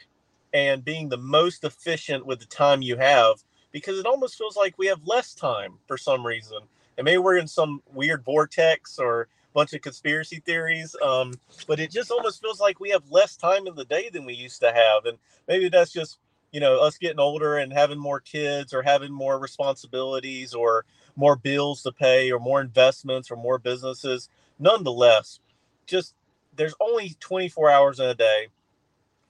and 0.53 0.86
being 0.86 1.10
the 1.10 1.17
most 1.17 1.63
efficient 1.63 2.27
with 2.27 2.39
the 2.39 2.45
time 2.45 2.84
you 2.84 2.95
have 2.95 3.43
because 3.71 3.97
it 3.97 4.06
almost 4.06 4.38
feels 4.38 4.56
like 4.56 4.77
we 4.77 4.86
have 4.86 5.01
less 5.03 5.34
time 5.34 5.80
for 5.88 5.97
some 5.97 6.23
reason. 6.23 6.60
And 6.95 7.06
maybe 7.06 7.17
we're 7.17 7.38
in 7.38 7.47
some 7.47 7.82
weird 7.91 8.23
vortex 8.23 8.99
or 8.99 9.30
bunch 9.58 9.74
of 9.74 9.82
conspiracy 9.82 10.39
theories. 10.46 10.96
Um, 11.02 11.34
but 11.65 11.80
it 11.80 11.89
just 11.89 12.12
almost 12.12 12.41
feels 12.41 12.62
like 12.62 12.80
we 12.80 12.91
have 12.91 13.10
less 13.10 13.36
time 13.36 13.65
in 13.65 13.74
the 13.74 13.86
day 13.86 14.08
than 14.13 14.24
we 14.24 14.36
used 14.36 14.62
to 14.62 14.72
have. 14.72 15.06
And 15.06 15.17
maybe 15.48 15.67
that's 15.67 15.91
just, 15.91 16.20
you 16.52 16.60
know, 16.60 16.80
us 16.80 17.00
getting 17.00 17.20
older 17.20 17.58
and 17.58 17.74
having 17.74 17.98
more 17.98 18.20
kids 18.20 18.72
or 18.72 18.84
having 18.84 19.12
more 19.12 19.39
responsibilities 19.39 20.54
or 20.54 20.86
more 21.15 21.36
bills 21.36 21.82
to 21.82 21.91
pay 21.91 22.32
or 22.32 22.39
more 22.39 22.62
investments 22.62 23.32
or 23.32 23.36
more 23.36 23.58
businesses. 23.58 24.30
Nonetheless, 24.60 25.39
just 25.88 26.13
there's 26.56 26.76
only 26.80 27.15
24 27.20 27.72
hours 27.72 28.00
in 28.00 28.06
a 28.06 28.13
day. 28.13 28.50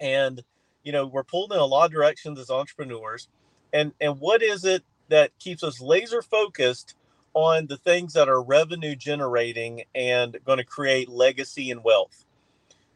And 0.01 0.43
you 0.83 0.91
know 0.91 1.05
we're 1.05 1.23
pulled 1.23 1.53
in 1.53 1.59
a 1.59 1.65
lot 1.65 1.85
of 1.85 1.91
directions 1.91 2.39
as 2.39 2.49
entrepreneurs 2.49 3.27
and 3.73 3.91
and 3.99 4.21
what 4.21 4.41
is 4.41 4.63
it 4.63 4.83
that 5.09 5.37
keeps 5.37 5.61
us 5.61 5.81
laser 5.81 6.21
focused 6.21 6.95
on 7.37 7.67
the 7.67 7.77
things 7.77 8.13
that 8.13 8.27
are 8.27 8.41
revenue 8.41 8.95
generating 8.95 9.83
and 9.93 10.37
going 10.43 10.57
to 10.57 10.63
create 10.63 11.07
legacy 11.07 11.69
and 11.69 11.83
wealth. 11.83 12.25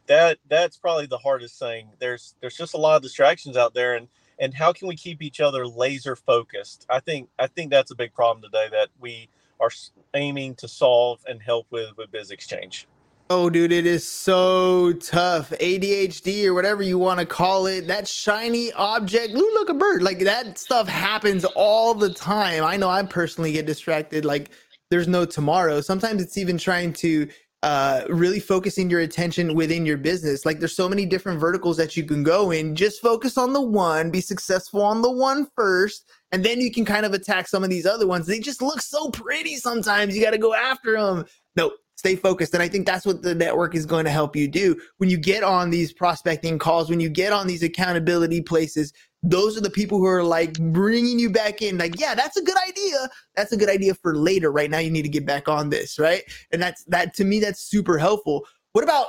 That 0.07 0.39
that's 0.49 0.77
probably 0.77 1.05
the 1.05 1.19
hardest 1.19 1.59
thing. 1.59 1.89
There's 1.99 2.33
there's 2.41 2.57
just 2.57 2.73
a 2.73 2.77
lot 2.77 2.95
of 2.95 3.03
distractions 3.03 3.55
out 3.55 3.75
there 3.75 3.95
and 3.95 4.07
and 4.39 4.51
how 4.51 4.73
can 4.73 4.87
we 4.87 4.95
keep 4.95 5.21
each 5.21 5.39
other 5.39 5.67
laser 5.67 6.15
focused? 6.15 6.87
I 6.89 6.99
think 6.99 7.29
i 7.37 7.45
think 7.45 7.69
that's 7.69 7.91
a 7.91 7.95
big 7.95 8.13
problem 8.13 8.41
today 8.41 8.67
that 8.71 8.89
we 8.99 9.29
are 9.59 9.69
aiming 10.15 10.55
to 10.55 10.67
solve 10.67 11.23
and 11.27 11.39
help 11.39 11.67
with 11.69 11.95
with 11.97 12.11
biz 12.11 12.31
exchange 12.31 12.87
Oh, 13.33 13.49
dude, 13.49 13.71
it 13.71 13.85
is 13.85 14.05
so 14.05 14.91
tough. 14.91 15.51
ADHD 15.51 16.43
or 16.43 16.53
whatever 16.53 16.83
you 16.83 16.99
want 16.99 17.21
to 17.21 17.25
call 17.25 17.65
it, 17.65 17.87
that 17.87 18.05
shiny 18.05 18.73
object, 18.73 19.33
ooh, 19.33 19.51
look, 19.53 19.69
a 19.69 19.73
bird. 19.73 20.03
Like 20.03 20.19
that 20.19 20.57
stuff 20.57 20.85
happens 20.85 21.45
all 21.45 21.93
the 21.93 22.13
time. 22.13 22.65
I 22.65 22.75
know 22.75 22.89
I 22.89 23.03
personally 23.03 23.53
get 23.53 23.65
distracted 23.65 24.25
like 24.25 24.49
there's 24.89 25.07
no 25.07 25.23
tomorrow. 25.23 25.79
Sometimes 25.79 26.21
it's 26.21 26.37
even 26.37 26.57
trying 26.57 26.91
to 26.91 27.29
uh, 27.63 28.03
really 28.09 28.41
focusing 28.41 28.89
your 28.89 28.99
attention 28.99 29.55
within 29.55 29.85
your 29.85 29.95
business. 29.95 30.45
Like 30.45 30.59
there's 30.59 30.75
so 30.75 30.89
many 30.89 31.05
different 31.05 31.39
verticals 31.39 31.77
that 31.77 31.95
you 31.95 32.03
can 32.03 32.23
go 32.23 32.51
in. 32.51 32.75
Just 32.75 33.01
focus 33.01 33.37
on 33.37 33.53
the 33.53 33.61
one, 33.61 34.11
be 34.11 34.19
successful 34.19 34.81
on 34.81 35.01
the 35.01 35.11
one 35.11 35.47
first, 35.55 36.03
and 36.33 36.43
then 36.43 36.59
you 36.59 36.69
can 36.69 36.83
kind 36.83 37.05
of 37.05 37.13
attack 37.13 37.47
some 37.47 37.63
of 37.63 37.69
these 37.69 37.85
other 37.85 38.07
ones. 38.07 38.27
They 38.27 38.41
just 38.41 38.61
look 38.61 38.81
so 38.81 39.09
pretty 39.09 39.55
sometimes. 39.55 40.17
You 40.17 40.21
got 40.21 40.31
to 40.31 40.37
go 40.37 40.53
after 40.53 40.99
them. 40.99 41.23
No, 41.55 41.71
stay 42.01 42.15
focused. 42.15 42.55
And 42.55 42.63
I 42.63 42.67
think 42.67 42.87
that's 42.87 43.05
what 43.05 43.21
the 43.21 43.35
network 43.35 43.75
is 43.75 43.85
going 43.85 44.05
to 44.05 44.11
help 44.11 44.35
you 44.35 44.47
do. 44.47 44.75
When 44.97 45.07
you 45.07 45.17
get 45.17 45.43
on 45.43 45.69
these 45.69 45.93
prospecting 45.93 46.57
calls, 46.57 46.89
when 46.89 46.99
you 46.99 47.09
get 47.09 47.31
on 47.31 47.45
these 47.45 47.61
accountability 47.61 48.41
places, 48.41 48.91
those 49.21 49.55
are 49.55 49.61
the 49.61 49.69
people 49.69 49.99
who 49.99 50.07
are 50.07 50.23
like 50.23 50.53
bringing 50.71 51.19
you 51.19 51.29
back 51.29 51.61
in. 51.61 51.77
Like 51.77 51.99
yeah 51.99 52.15
that's 52.15 52.37
a 52.37 52.43
good 52.43 52.57
idea. 52.67 53.07
That's 53.35 53.51
a 53.51 53.57
good 53.57 53.69
idea 53.69 53.93
for 53.93 54.17
later. 54.17 54.51
Right 54.51 54.71
now 54.71 54.79
you 54.79 54.89
need 54.89 55.03
to 55.03 55.09
get 55.09 55.27
back 55.27 55.47
on 55.47 55.69
this 55.69 55.99
right? 55.99 56.23
And 56.51 56.59
that's 56.59 56.83
that 56.85 57.13
to 57.15 57.23
me 57.23 57.39
that's 57.39 57.61
super 57.61 57.99
helpful. 57.99 58.47
What 58.71 58.83
about 58.83 59.05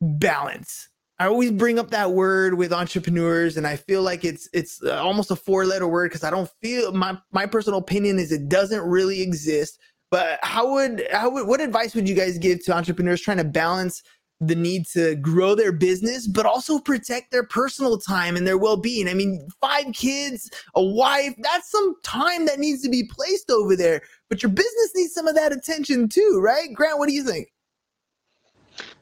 balance? 0.00 0.88
I 1.20 1.28
always 1.28 1.52
bring 1.52 1.78
up 1.78 1.90
that 1.90 2.10
word 2.10 2.54
with 2.54 2.74
entrepreneurs 2.74 3.56
and 3.56 3.66
i 3.66 3.74
feel 3.74 4.02
like 4.02 4.22
it's 4.22 4.50
it's 4.52 4.82
uh, 4.82 5.00
almost 5.02 5.30
a 5.30 5.36
four 5.36 5.64
letter 5.64 5.88
word 5.88 6.10
because 6.10 6.22
i 6.22 6.28
don't 6.28 6.50
feel 6.60 6.92
my 6.92 7.16
my 7.32 7.46
personal 7.46 7.78
opinion 7.78 8.18
is 8.18 8.32
it 8.32 8.50
doesn't 8.50 8.82
really 8.82 9.22
exist 9.22 9.78
but 10.10 10.38
how 10.42 10.72
would 10.72 11.06
how 11.12 11.30
would 11.30 11.46
what 11.46 11.60
advice 11.60 11.94
would 11.94 12.08
you 12.08 12.14
guys 12.14 12.38
give 12.38 12.64
to 12.64 12.76
entrepreneurs 12.76 13.20
trying 13.20 13.38
to 13.38 13.44
balance 13.44 14.02
the 14.40 14.54
need 14.54 14.86
to 14.86 15.14
grow 15.16 15.54
their 15.54 15.72
business, 15.72 16.26
but 16.26 16.44
also 16.44 16.78
protect 16.78 17.30
their 17.30 17.44
personal 17.44 17.98
time 17.98 18.36
and 18.36 18.46
their 18.46 18.58
well 18.58 18.76
being. 18.76 19.08
I 19.08 19.14
mean, 19.14 19.48
five 19.60 19.86
kids, 19.94 20.50
a 20.74 20.82
wife, 20.82 21.34
that's 21.38 21.70
some 21.70 21.94
time 22.02 22.44
that 22.46 22.58
needs 22.58 22.82
to 22.82 22.90
be 22.90 23.04
placed 23.04 23.50
over 23.50 23.74
there. 23.76 24.02
But 24.28 24.42
your 24.42 24.50
business 24.50 24.92
needs 24.94 25.14
some 25.14 25.26
of 25.26 25.34
that 25.36 25.52
attention 25.52 26.08
too, 26.08 26.40
right? 26.42 26.72
Grant, 26.74 26.98
what 26.98 27.08
do 27.08 27.14
you 27.14 27.24
think? 27.24 27.48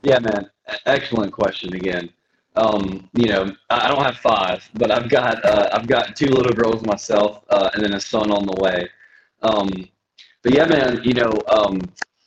Yeah, 0.02 0.20
man. 0.20 0.50
Excellent 0.86 1.32
question 1.32 1.74
again. 1.74 2.10
Um, 2.56 3.10
you 3.14 3.26
know, 3.26 3.50
I 3.70 3.88
don't 3.88 4.04
have 4.04 4.16
five, 4.18 4.68
but 4.74 4.92
I've 4.92 5.08
got 5.08 5.44
uh, 5.44 5.70
I've 5.72 5.88
got 5.88 6.14
two 6.14 6.26
little 6.26 6.52
girls 6.52 6.86
myself, 6.86 7.42
uh, 7.50 7.70
and 7.74 7.82
then 7.82 7.94
a 7.94 8.00
son 8.00 8.30
on 8.30 8.46
the 8.46 8.54
way. 8.62 8.88
Um, 9.42 9.88
but 10.44 10.54
yeah, 10.54 10.66
man, 10.66 11.02
you 11.02 11.14
know, 11.14 11.32
um, 11.48 11.80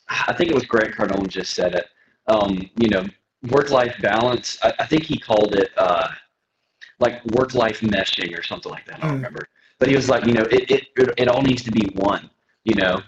I 0.10 0.34
think 0.34 0.49
it 0.49 0.56
was 0.56 0.65
Grant 0.65 0.95
Cardone 0.95 1.27
just 1.27 1.53
said 1.53 1.75
it. 1.75 1.86
Um, 2.27 2.69
you 2.75 2.89
know, 2.89 3.06
work 3.51 3.69
life 3.69 3.95
balance. 4.01 4.58
I, 4.63 4.73
I, 4.80 4.86
think 4.86 5.03
he 5.03 5.17
called 5.17 5.56
it 5.56 5.69
uh, 5.77 6.10
like 6.99 7.23
work 7.27 7.53
life 7.53 7.80
meshing 7.82 8.38
or 8.38 8.43
something 8.43 8.71
like 8.71 8.86
that. 8.88 8.97
I 8.97 9.01
don't 9.01 9.12
mm. 9.12 9.15
remember. 9.15 9.47
But 9.80 9.89
he 9.89 9.95
was 9.95 10.10
like, 10.10 10.25
you 10.25 10.34
know, 10.34 10.41
it, 10.41 10.69
it, 10.71 10.88
it, 10.95 11.13
it 11.17 11.27
all 11.27 11.41
needs 11.43 11.63
to 11.63 11.71
be 11.71 11.88
one. 11.93 12.30
You 12.63 12.75
know, 12.75 13.01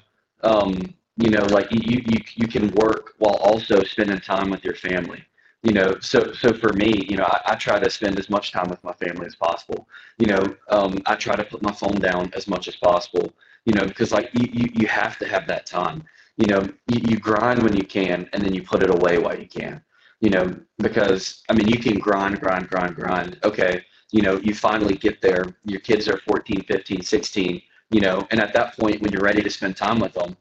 um, 0.43 0.93
you 1.17 1.31
know, 1.31 1.43
like 1.45 1.67
you, 1.71 2.01
you 2.05 2.21
you 2.35 2.47
can 2.47 2.71
work 2.75 3.15
while 3.17 3.35
also 3.35 3.83
spending 3.83 4.19
time 4.19 4.49
with 4.51 4.63
your 4.63 4.75
family. 4.75 5.23
You 5.63 5.73
know, 5.73 5.97
so 5.99 6.31
so 6.33 6.53
for 6.53 6.71
me, 6.73 7.05
you 7.09 7.17
know, 7.17 7.25
I, 7.25 7.41
I 7.47 7.55
try 7.55 7.79
to 7.79 7.89
spend 7.89 8.19
as 8.19 8.29
much 8.29 8.51
time 8.51 8.69
with 8.69 8.81
my 8.83 8.93
family 8.93 9.25
as 9.25 9.35
possible. 9.35 9.87
You 10.19 10.27
know, 10.27 10.55
um, 10.69 10.99
I 11.07 11.15
try 11.15 11.35
to 11.35 11.43
put 11.43 11.63
my 11.63 11.73
phone 11.73 11.99
down 11.99 12.31
as 12.35 12.47
much 12.47 12.67
as 12.67 12.75
possible 12.75 13.33
you 13.69 13.75
know, 13.75 13.85
because 13.85 14.11
like 14.11 14.31
you, 14.33 14.49
you, 14.51 14.69
you 14.73 14.87
have 14.87 15.19
to 15.19 15.27
have 15.27 15.45
that 15.45 15.67
time. 15.67 16.03
You 16.37 16.47
know, 16.47 16.61
you, 16.87 17.01
you 17.07 17.19
grind 17.19 17.61
when 17.61 17.75
you 17.77 17.83
can 17.83 18.27
and 18.33 18.43
then 18.43 18.51
you 18.51 18.63
put 18.63 18.81
it 18.81 18.89
away 18.89 19.19
while 19.19 19.37
you 19.37 19.47
can. 19.47 19.83
You 20.21 20.31
know, 20.31 20.55
because 20.79 21.43
I 21.49 21.53
mean, 21.53 21.67
you 21.67 21.77
can 21.77 21.99
grind, 21.99 22.39
grind, 22.39 22.67
grind, 22.67 22.95
grind. 22.95 23.37
Okay, 23.43 23.85
you 24.11 24.23
know, 24.23 24.37
you 24.37 24.55
finally 24.55 24.95
get 24.95 25.21
there. 25.21 25.43
Your 25.65 25.81
kids 25.81 26.09
are 26.09 26.17
14, 26.17 26.63
15, 26.63 27.03
16, 27.03 27.61
you 27.91 28.01
know, 28.01 28.27
and 28.31 28.41
at 28.41 28.53
that 28.53 28.75
point, 28.75 29.03
when 29.03 29.11
you're 29.11 29.21
ready 29.21 29.43
to 29.43 29.49
spend 29.51 29.77
time 29.77 29.99
with 29.99 30.13
them, 30.13 30.35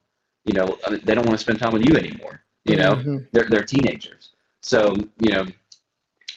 you 0.46 0.54
know, 0.54 0.78
they 1.04 1.14
don't 1.14 1.26
want 1.26 1.38
to 1.38 1.44
spend 1.44 1.58
time 1.58 1.74
with 1.74 1.84
you 1.84 1.96
anymore. 1.96 2.40
You 2.64 2.76
know, 2.76 2.94
mm-hmm. 2.94 3.18
they're, 3.32 3.48
they're 3.50 3.62
teenagers. 3.62 4.30
So, 4.62 4.96
you 5.20 5.32
know, 5.32 5.46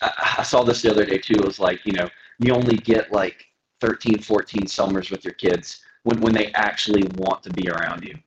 I, 0.02 0.36
I 0.40 0.44
saw 0.44 0.64
this 0.64 0.82
the 0.82 0.92
other 0.92 1.06
day 1.06 1.20
too. 1.20 1.36
It 1.36 1.46
was 1.46 1.60
like, 1.60 1.86
you 1.86 1.94
know, 1.94 2.10
you 2.40 2.54
only 2.54 2.76
get 2.76 3.14
like 3.14 3.46
13, 3.80 4.20
14 4.20 4.68
summers 4.68 5.10
with 5.10 5.24
your 5.24 5.34
kids 5.36 5.82
when, 6.04 6.20
when 6.22 6.34
they 6.34 6.48
actually 6.54 7.04
want 7.16 7.44
to 7.44 7.50
be 7.52 7.70
around 7.70 8.04
you. 8.04 8.18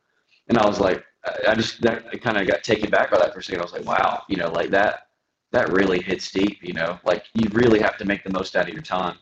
And 0.49 0.59
I 0.59 0.67
was 0.67 0.81
like, 0.81 1.05
I 1.49 1.55
just 1.55 1.81
that 1.83 2.21
kind 2.23 2.37
of 2.37 2.47
got 2.47 2.63
taken 2.63 2.91
back 2.91 3.11
by 3.11 3.19
that 3.19 3.33
for 3.33 3.41
a 3.41 3.43
second. 3.43 3.61
I 3.61 3.65
was 3.65 3.73
like, 3.73 3.87
wow, 3.87 4.23
you 4.29 4.37
know, 4.37 4.51
like 4.51 4.71
that 4.71 5.09
that 5.53 5.73
really 5.73 6.01
hits 6.01 6.31
deep. 6.31 6.59
You 6.63 6.75
know, 6.75 6.99
like 7.05 7.25
you 7.35 7.49
really 7.53 7.81
have 7.81 7.97
to 7.99 8.05
make 8.05 8.25
the 8.25 8.31
most 8.31 8.57
out 8.57 8.69
of 8.69 8.75
your 8.75 8.83
time. 8.83 9.17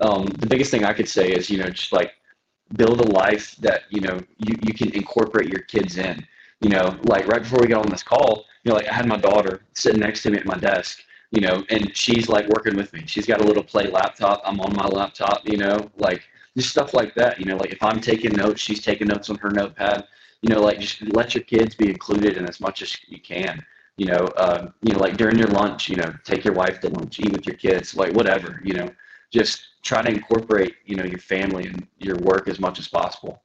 Um, 0.00 0.24
the 0.24 0.46
biggest 0.46 0.70
thing 0.70 0.84
I 0.84 0.92
could 0.92 1.08
say 1.08 1.30
is, 1.30 1.50
you 1.50 1.58
know, 1.58 1.68
just 1.68 1.92
like 1.92 2.12
build 2.76 3.00
a 3.00 3.08
life 3.12 3.54
that 3.56 3.82
you 3.90 4.00
know 4.00 4.18
you 4.38 4.56
you 4.62 4.72
can 4.72 4.90
incorporate 4.92 5.48
your 5.48 5.62
kids 5.62 5.98
in. 5.98 6.26
You 6.60 6.70
know, 6.70 6.96
like 7.02 7.26
right 7.26 7.42
before 7.42 7.60
we 7.60 7.66
got 7.66 7.84
on 7.84 7.90
this 7.90 8.04
call, 8.04 8.44
you 8.64 8.70
know, 8.70 8.76
like 8.76 8.88
I 8.88 8.94
had 8.94 9.06
my 9.06 9.16
daughter 9.18 9.62
sitting 9.74 10.00
next 10.00 10.22
to 10.22 10.30
me 10.30 10.38
at 10.38 10.46
my 10.46 10.56
desk, 10.56 11.00
you 11.32 11.40
know, 11.40 11.64
and 11.70 11.94
she's 11.96 12.28
like 12.28 12.46
working 12.48 12.76
with 12.76 12.92
me. 12.92 13.02
She's 13.06 13.26
got 13.26 13.40
a 13.40 13.44
little 13.44 13.64
play 13.64 13.88
laptop. 13.88 14.40
I'm 14.44 14.60
on 14.60 14.74
my 14.74 14.86
laptop, 14.86 15.40
you 15.44 15.56
know, 15.56 15.90
like 15.96 16.22
just 16.56 16.70
stuff 16.70 16.94
like 16.94 17.14
that. 17.14 17.38
You 17.38 17.46
know, 17.46 17.56
like 17.56 17.72
if 17.72 17.82
I'm 17.82 18.00
taking 18.00 18.32
notes, 18.32 18.60
she's 18.60 18.82
taking 18.82 19.08
notes 19.08 19.30
on 19.30 19.36
her 19.38 19.50
notepad. 19.50 20.06
You 20.42 20.54
know, 20.54 20.60
like 20.60 20.80
just 20.80 21.02
let 21.14 21.34
your 21.34 21.44
kids 21.44 21.74
be 21.74 21.88
included 21.88 22.36
in 22.36 22.48
as 22.48 22.60
much 22.60 22.82
as 22.82 22.96
you 23.08 23.20
can. 23.20 23.64
You 23.96 24.06
know, 24.06 24.26
uh, 24.36 24.70
you 24.82 24.92
know, 24.92 24.98
like 24.98 25.16
during 25.16 25.38
your 25.38 25.48
lunch, 25.48 25.88
you 25.88 25.96
know, 25.96 26.12
take 26.24 26.44
your 26.44 26.54
wife 26.54 26.80
to 26.80 26.88
lunch, 26.88 27.20
eat 27.20 27.32
with 27.32 27.46
your 27.46 27.56
kids, 27.56 27.94
like 27.94 28.12
whatever. 28.12 28.60
You 28.64 28.74
know, 28.74 28.90
just 29.32 29.68
try 29.82 30.02
to 30.02 30.10
incorporate, 30.10 30.76
you 30.86 30.96
know, 30.96 31.04
your 31.04 31.18
family 31.18 31.66
and 31.66 31.86
your 31.98 32.16
work 32.16 32.48
as 32.48 32.58
much 32.58 32.78
as 32.78 32.88
possible. 32.88 33.42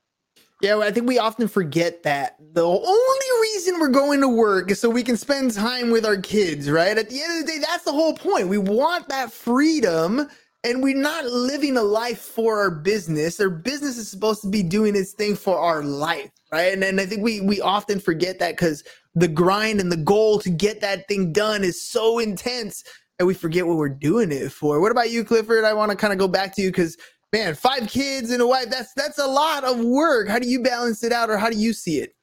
Yeah, 0.62 0.80
I 0.80 0.91
think 0.91 1.08
we 1.08 1.20
often 1.20 1.48
forget 1.48 2.02
that 2.04 2.36
the 2.39 2.65
only 2.65 3.41
reason 3.41 3.80
we're 3.80 3.89
going 3.89 4.22
to 4.22 4.28
work 4.28 4.72
is 4.72 4.80
so 4.80 4.89
we 4.89 5.04
can 5.04 5.15
spend 5.15 5.54
time 5.54 5.91
with 5.91 6.04
our 6.04 6.17
kids, 6.17 6.67
right? 6.70 6.98
At 6.98 7.12
the 7.12 7.22
end 7.22 7.39
of 7.39 7.46
the 7.46 7.52
day, 7.52 7.60
that's 7.60 7.84
the 7.84 7.91
whole 7.91 8.15
point. 8.15 8.48
We 8.48 8.58
want 8.58 9.08
that 9.10 9.32
freedom 9.32 10.28
and 10.63 10.84
we're 10.84 10.96
not 10.96 11.26
living 11.26 11.78
a 11.78 11.84
life 11.84 12.20
for 12.20 12.60
our 12.60 12.72
business. 12.72 13.39
Our 13.39 13.50
business 13.50 13.98
is 13.98 14.10
supposed 14.10 14.41
to 14.41 14.50
be 14.50 14.63
doing 14.63 14.96
its 14.96 15.13
thing 15.13 15.36
for 15.36 15.58
our 15.58 15.84
life, 15.84 16.32
right? 16.52 16.74
And, 16.74 16.84
and 16.84 17.00
I 17.00 17.06
think 17.06 17.24
we 17.24 17.41
we 17.41 17.62
often 17.62 18.00
forget 18.00 18.39
that 18.39 18.52
because 18.52 18.84
the 19.15 19.28
grind 19.28 19.80
and 19.80 19.91
the 19.91 19.98
goal 19.98 20.39
to 20.39 20.50
get 20.50 20.82
that 20.82 21.08
thing 21.08 21.32
done 21.32 21.63
is 21.63 21.82
so 21.88 22.20
intense 22.20 22.84
and 23.20 23.28
we 23.28 23.34
forget 23.34 23.65
what 23.65 23.78
we're 23.78 23.89
doing 23.89 24.32
it 24.32 24.52
for. 24.52 24.80
What 24.80 24.91
about 24.91 25.10
you, 25.10 25.24
Clifford? 25.24 25.63
I 25.63 25.74
want 25.74 25.91
to 25.91 25.98
kind 25.98 26.13
of 26.13 26.20
go 26.20 26.28
back 26.28 26.56
to 26.56 26.62
you 26.62 26.70
because 26.70 26.98
man, 27.34 27.56
five 27.56 27.88
kids 27.88 28.32
and 28.32 28.41
a 28.41 28.48
wife, 28.48 28.70
that's 28.70 28.93
that's 28.93 29.20
a 29.20 29.28
lot 29.28 29.63
of 29.63 29.80
work. 29.80 30.28
How 30.28 30.39
do 30.39 30.48
you 30.48 30.62
balance 30.62 31.04
it 31.04 31.12
out 31.12 31.30
or 31.30 31.38
how 31.38 31.50
do 31.50 31.58
you 31.58 31.74
see 31.74 32.00
it? 32.00 32.15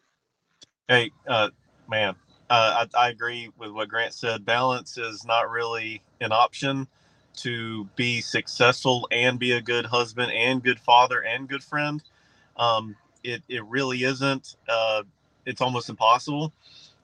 Hey, 0.89 1.11
uh, 1.27 1.49
man, 1.89 2.15
uh, 2.51 2.85
I, 2.95 3.07
I 3.07 3.09
agree 3.09 3.51
with 3.57 3.71
what 3.71 3.89
Grant 3.89 4.13
said. 4.13 4.45
Balance 4.45 4.99
is 4.99 5.25
not 5.25 5.51
really 5.51 6.03
an 6.21 6.31
option 6.31 6.87
to 7.37 7.85
be 7.97 8.21
successful 8.21 9.09
and 9.11 9.39
be 9.39 9.53
a 9.53 9.61
good 9.61 9.87
husband 9.87 10.33
and 10.33 10.63
good 10.63 10.81
father 10.81 11.21
and 11.23 11.49
good 11.49 11.63
friend. 11.63 12.03
Um, 12.57 12.97
it, 13.23 13.43
it 13.49 13.65
really 13.67 14.05
isn't. 14.05 14.57
Uh, 14.69 15.03
it's 15.47 15.61
almost 15.61 15.89
impossible. 15.89 16.53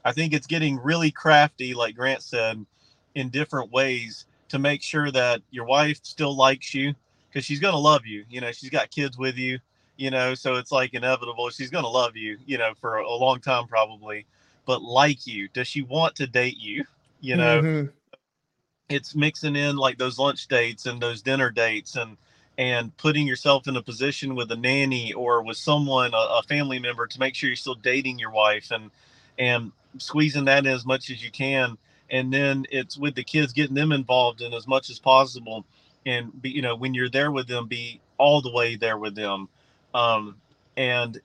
I 0.04 0.12
think 0.12 0.32
it's 0.32 0.46
getting 0.46 0.78
really 0.78 1.10
crafty, 1.10 1.74
like 1.74 1.94
Grant 1.94 2.22
said, 2.22 2.64
in 3.14 3.28
different 3.28 3.70
ways 3.72 4.26
to 4.48 4.58
make 4.58 4.82
sure 4.82 5.10
that 5.10 5.42
your 5.50 5.64
wife 5.64 6.00
still 6.02 6.34
likes 6.34 6.74
you 6.74 6.94
because 7.28 7.44
she's 7.44 7.60
going 7.60 7.74
to 7.74 7.78
love 7.78 8.06
you. 8.06 8.24
You 8.30 8.40
know, 8.40 8.52
she's 8.52 8.70
got 8.70 8.90
kids 8.90 9.18
with 9.18 9.36
you, 9.36 9.58
you 9.96 10.10
know, 10.10 10.34
so 10.34 10.54
it's 10.54 10.72
like 10.72 10.94
inevitable. 10.94 11.50
She's 11.50 11.70
going 11.70 11.84
to 11.84 11.90
love 11.90 12.16
you, 12.16 12.38
you 12.46 12.58
know, 12.58 12.72
for 12.80 12.96
a 12.96 13.10
long 13.10 13.40
time 13.40 13.66
probably, 13.66 14.26
but 14.66 14.82
like 14.82 15.26
you. 15.26 15.48
Does 15.48 15.68
she 15.68 15.82
want 15.82 16.16
to 16.16 16.26
date 16.26 16.56
you? 16.58 16.84
You 17.20 17.36
know, 17.36 17.62
mm-hmm 17.62 17.90
it's 18.90 19.14
mixing 19.14 19.57
in 19.57 19.76
like 19.76 19.98
those 19.98 20.18
lunch 20.18 20.48
dates 20.48 20.87
and 20.87 21.00
those 21.00 21.22
dinner 21.22 21.50
dates 21.50 21.96
and 21.96 22.16
and 22.59 22.94
putting 22.98 23.26
yourself 23.26 23.68
in 23.68 23.76
a 23.76 23.83
position 23.83 24.35
with 24.35 24.50
a 24.50 24.57
nanny 24.57 25.12
or 25.14 25.42
with 25.42 25.57
someone 25.57 26.12
a, 26.12 26.16
a, 26.16 26.42
family 26.42 26.79
member 26.79 27.07
to 27.07 27.18
make 27.18 27.35
sure 27.35 27.48
you're 27.48 27.57
still 27.57 27.76
dating 27.76 28.18
your 28.18 28.33
wife 28.33 28.70
and 28.72 28.90
and 29.38 29.72
squeezing 29.98 30.44
that 30.44 30.66
in 30.66 30.72
as 30.72 30.85
much 30.85 31.09
as 31.09 31.24
you 31.24 31.31
can. 31.31 31.79
And 32.11 32.33
then 32.33 32.66
it's 32.70 32.98
with 32.98 33.14
the 33.14 33.24
kids 33.24 33.53
getting 33.53 33.76
them 33.76 33.92
involved 33.92 34.42
in 34.42 34.53
as 34.53 34.66
much 34.66 34.90
as 34.90 34.98
possible 34.98 35.64
and 36.05 36.42
be 36.42 36.50
you 36.50 36.62
know 36.62 36.74
when 36.76 36.92
you're 36.92 37.09
there 37.09 37.31
with 37.31 37.46
them 37.46 37.68
be 37.68 38.00
all 38.18 38.42
the 38.42 38.53
way 38.53 38.76
there 38.76 38.98
with 38.98 39.14
them. 39.14 39.48
Um 39.94 40.37
and 40.76 41.20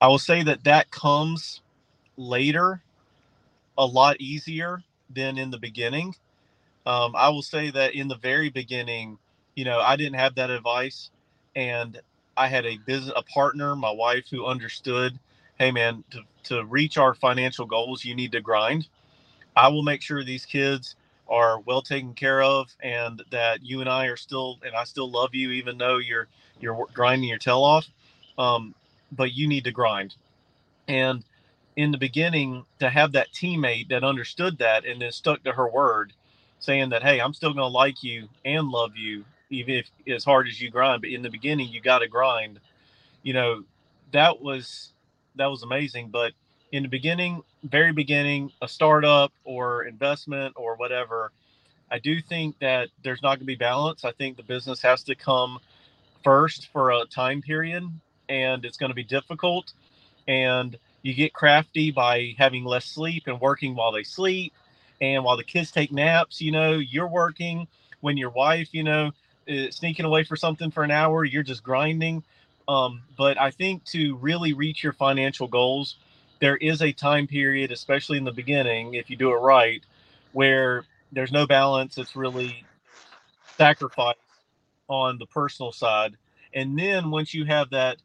i 0.00 0.08
will 0.08 0.18
say 0.18 0.42
that 0.42 0.64
that 0.64 0.90
comes 0.90 1.60
later 2.16 2.82
a 3.76 3.84
lot 3.84 4.18
easier 4.18 4.82
than 5.14 5.38
in 5.38 5.50
the 5.50 5.58
beginning. 5.58 6.14
Um, 6.86 7.14
I 7.16 7.28
will 7.28 7.42
say 7.42 7.70
that 7.70 7.94
in 7.94 8.08
the 8.08 8.16
very 8.16 8.50
beginning, 8.50 9.18
you 9.54 9.64
know, 9.64 9.80
I 9.80 9.96
didn't 9.96 10.16
have 10.18 10.34
that 10.36 10.50
advice, 10.50 11.10
and 11.54 12.00
I 12.36 12.48
had 12.48 12.66
a 12.66 12.78
business 12.78 13.12
a 13.16 13.22
partner, 13.22 13.76
my 13.76 13.90
wife, 13.90 14.26
who 14.30 14.46
understood. 14.46 15.18
Hey, 15.58 15.70
man, 15.70 16.04
to 16.10 16.22
to 16.44 16.64
reach 16.64 16.98
our 16.98 17.14
financial 17.14 17.66
goals, 17.66 18.04
you 18.04 18.14
need 18.14 18.32
to 18.32 18.40
grind. 18.40 18.88
I 19.56 19.68
will 19.68 19.82
make 19.82 20.02
sure 20.02 20.24
these 20.24 20.46
kids 20.46 20.96
are 21.28 21.60
well 21.60 21.82
taken 21.82 22.14
care 22.14 22.42
of, 22.42 22.74
and 22.82 23.22
that 23.30 23.64
you 23.64 23.80
and 23.80 23.88
I 23.88 24.06
are 24.06 24.16
still, 24.16 24.58
and 24.64 24.74
I 24.74 24.84
still 24.84 25.10
love 25.10 25.34
you, 25.34 25.50
even 25.52 25.78
though 25.78 25.98
you're 25.98 26.28
you're 26.60 26.86
grinding 26.94 27.28
your 27.28 27.38
tail 27.38 27.62
off. 27.62 27.86
Um, 28.38 28.74
but 29.12 29.34
you 29.34 29.48
need 29.48 29.64
to 29.64 29.72
grind, 29.72 30.16
and 30.88 31.24
in 31.76 31.90
the 31.90 31.98
beginning 31.98 32.64
to 32.78 32.90
have 32.90 33.12
that 33.12 33.32
teammate 33.32 33.88
that 33.88 34.04
understood 34.04 34.58
that 34.58 34.84
and 34.84 35.00
then 35.00 35.12
stuck 35.12 35.42
to 35.44 35.52
her 35.52 35.68
word, 35.68 36.12
saying 36.58 36.90
that, 36.90 37.02
hey, 37.02 37.20
I'm 37.20 37.32
still 37.32 37.52
going 37.52 37.70
to 37.70 37.76
like 37.78 38.02
you 38.02 38.28
and 38.44 38.68
love 38.68 38.96
you, 38.96 39.24
even 39.50 39.74
if 39.74 39.90
as 40.12 40.24
hard 40.24 40.48
as 40.48 40.60
you 40.60 40.70
grind. 40.70 41.02
But 41.02 41.10
in 41.10 41.22
the 41.22 41.30
beginning, 41.30 41.68
you 41.68 41.80
got 41.80 42.00
to 42.00 42.08
grind. 42.08 42.60
You 43.22 43.34
know, 43.34 43.64
that 44.12 44.40
was 44.40 44.92
that 45.36 45.46
was 45.46 45.62
amazing. 45.62 46.08
But 46.08 46.32
in 46.72 46.82
the 46.82 46.88
beginning, 46.88 47.42
very 47.64 47.92
beginning, 47.92 48.52
a 48.62 48.68
startup 48.68 49.32
or 49.44 49.84
investment 49.84 50.54
or 50.56 50.76
whatever, 50.76 51.32
I 51.90 51.98
do 51.98 52.20
think 52.20 52.58
that 52.60 52.88
there's 53.02 53.22
not 53.22 53.30
going 53.30 53.40
to 53.40 53.44
be 53.46 53.56
balance. 53.56 54.04
I 54.04 54.12
think 54.12 54.36
the 54.36 54.42
business 54.42 54.80
has 54.82 55.02
to 55.04 55.14
come 55.14 55.58
first 56.22 56.68
for 56.72 56.90
a 56.90 57.04
time 57.06 57.42
period, 57.42 57.84
and 58.28 58.64
it's 58.64 58.76
going 58.76 58.90
to 58.90 58.94
be 58.94 59.04
difficult. 59.04 59.72
And 60.28 60.76
you 61.02 61.14
get 61.14 61.32
crafty 61.32 61.90
by 61.90 62.34
having 62.38 62.64
less 62.64 62.84
sleep 62.84 63.24
and 63.26 63.40
working 63.40 63.74
while 63.74 63.92
they 63.92 64.02
sleep. 64.02 64.52
And 65.00 65.24
while 65.24 65.36
the 65.36 65.44
kids 65.44 65.70
take 65.70 65.92
naps, 65.92 66.40
you 66.40 66.52
know, 66.52 66.72
you're 66.72 67.08
working. 67.08 67.66
When 68.00 68.16
your 68.16 68.30
wife, 68.30 68.68
you 68.72 68.82
know, 68.82 69.12
is 69.46 69.76
sneaking 69.76 70.06
away 70.06 70.24
for 70.24 70.36
something 70.36 70.70
for 70.70 70.84
an 70.84 70.90
hour, 70.90 71.24
you're 71.24 71.42
just 71.42 71.62
grinding. 71.62 72.22
Um, 72.68 73.02
but 73.16 73.38
I 73.38 73.50
think 73.50 73.84
to 73.86 74.16
really 74.16 74.52
reach 74.52 74.82
your 74.82 74.92
financial 74.92 75.48
goals, 75.48 75.96
there 76.40 76.56
is 76.56 76.82
a 76.82 76.92
time 76.92 77.26
period, 77.26 77.72
especially 77.72 78.18
in 78.18 78.24
the 78.24 78.32
beginning, 78.32 78.94
if 78.94 79.10
you 79.10 79.16
do 79.16 79.32
it 79.32 79.38
right, 79.38 79.82
where 80.32 80.84
there's 81.12 81.32
no 81.32 81.46
balance. 81.46 81.98
It's 81.98 82.16
really 82.16 82.64
sacrifice 83.56 84.16
on 84.88 85.18
the 85.18 85.26
personal 85.26 85.72
side. 85.72 86.16
And 86.54 86.78
then 86.78 87.10
once 87.10 87.34
you 87.34 87.44
have 87.44 87.70
that 87.70 87.98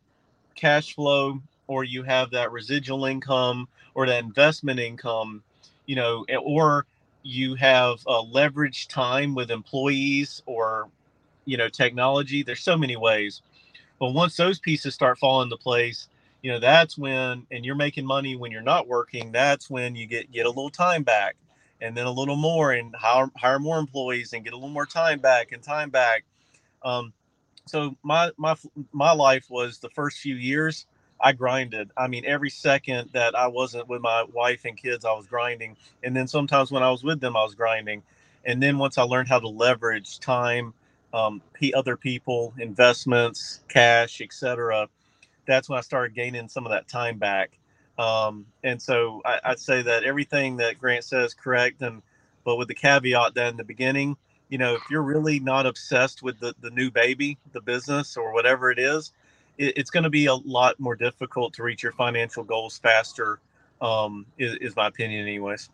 cash 0.55 0.95
flow 0.95 1.41
or 1.67 1.83
you 1.83 2.03
have 2.03 2.31
that 2.31 2.51
residual 2.51 3.05
income 3.05 3.67
or 3.93 4.05
that 4.05 4.23
investment 4.23 4.79
income, 4.79 5.43
you 5.85 5.95
know, 5.95 6.25
or 6.43 6.85
you 7.23 7.55
have 7.55 7.97
a 8.07 8.21
leverage 8.21 8.87
time 8.87 9.33
with 9.33 9.49
employees 9.49 10.43
or, 10.45 10.89
you 11.45 11.57
know, 11.57 11.69
technology. 11.69 12.43
There's 12.43 12.61
so 12.61 12.77
many 12.77 12.95
ways. 12.95 13.41
But 13.99 14.11
once 14.13 14.35
those 14.35 14.59
pieces 14.59 14.93
start 14.93 15.17
falling 15.17 15.47
into 15.47 15.57
place, 15.57 16.07
you 16.41 16.51
know, 16.51 16.59
that's 16.59 16.97
when, 16.97 17.47
and 17.49 17.65
you're 17.65 17.75
making 17.75 18.05
money 18.05 18.35
when 18.35 18.51
you're 18.51 18.61
not 18.61 18.87
working, 18.87 19.31
that's 19.31 19.69
when 19.69 19.95
you 19.95 20.05
get, 20.05 20.31
get 20.31 20.45
a 20.45 20.49
little 20.49 20.69
time 20.69 21.01
back 21.01 21.35
and 21.81 21.97
then 21.97 22.05
a 22.05 22.11
little 22.11 22.35
more 22.35 22.73
and 22.73 22.93
hire, 22.95 23.31
hire 23.35 23.57
more 23.57 23.79
employees 23.79 24.33
and 24.33 24.43
get 24.43 24.53
a 24.53 24.55
little 24.55 24.69
more 24.69 24.85
time 24.85 25.19
back 25.19 25.51
and 25.51 25.63
time 25.63 25.89
back. 25.89 26.23
Um, 26.83 27.13
so 27.65 27.97
my, 28.03 28.31
my, 28.37 28.55
my 28.91 29.11
life 29.11 29.47
was 29.49 29.79
the 29.79 29.89
first 29.89 30.19
few 30.19 30.35
years, 30.35 30.85
I 31.21 31.33
grinded. 31.33 31.91
I 31.97 32.07
mean, 32.07 32.25
every 32.25 32.49
second 32.51 33.11
that 33.13 33.35
I 33.35 33.47
wasn't 33.47 33.87
with 33.89 34.01
my 34.01 34.23
wife 34.33 34.65
and 34.65 34.77
kids, 34.77 35.05
I 35.05 35.13
was 35.13 35.27
grinding. 35.27 35.77
And 36.03 36.15
then 36.15 36.27
sometimes 36.27 36.71
when 36.71 36.83
I 36.83 36.91
was 36.91 37.03
with 37.03 37.21
them, 37.21 37.37
I 37.37 37.43
was 37.43 37.55
grinding. 37.55 38.03
And 38.45 38.61
then 38.63 38.77
once 38.77 38.97
I 38.97 39.03
learned 39.03 39.29
how 39.29 39.39
to 39.39 39.47
leverage 39.49 40.19
time, 40.19 40.73
um, 41.13 41.41
other 41.73 41.97
people, 41.97 42.53
investments, 42.59 43.61
cash, 43.69 44.21
etc., 44.21 44.87
that's 45.47 45.69
when 45.69 45.79
I 45.79 45.83
started 45.83 46.15
gaining 46.15 46.49
some 46.49 46.65
of 46.67 46.73
that 46.73 46.89
time 46.89 47.19
back. 47.19 47.59
Um, 47.99 48.47
and 48.63 48.81
so 48.81 49.21
I, 49.25 49.41
would 49.51 49.59
say 49.59 49.83
that 49.83 50.05
everything 50.05 50.57
that 50.59 50.79
Grant 50.79 51.05
says 51.05 51.35
correct, 51.35 51.83
and 51.83 52.03
but 52.45 52.57
with 52.57 52.69
the 52.69 52.75
caveat 52.75 53.35
that 53.35 53.49
in 53.51 53.57
the 53.57 53.65
beginning, 53.65 54.17
you 54.49 54.59
know, 54.59 54.75
if 54.75 54.83
you're 54.91 55.03
really 55.03 55.39
not 55.41 55.67
obsessed 55.67 56.23
with 56.23 56.39
the 56.41 56.55
the 56.61 56.71
new 56.71 56.91
baby, 56.91 57.39
the 57.53 57.61
business 57.61 58.17
or 58.17 58.33
whatever 58.33 58.71
it 58.71 58.79
is, 58.79 59.13
it, 59.57 59.77
it's 59.77 59.89
going 59.89 60.03
to 60.03 60.09
be 60.09 60.25
a 60.27 60.35
lot 60.35 60.79
more 60.79 60.95
difficult 60.95 61.53
to 61.55 61.63
reach 61.63 61.83
your 61.83 61.93
financial 61.93 62.43
goals 62.43 62.77
faster. 62.77 63.39
Um, 63.81 64.25
is, 64.37 64.55
is 64.55 64.75
my 64.75 64.87
opinion, 64.87 65.27
anyways. 65.27 65.69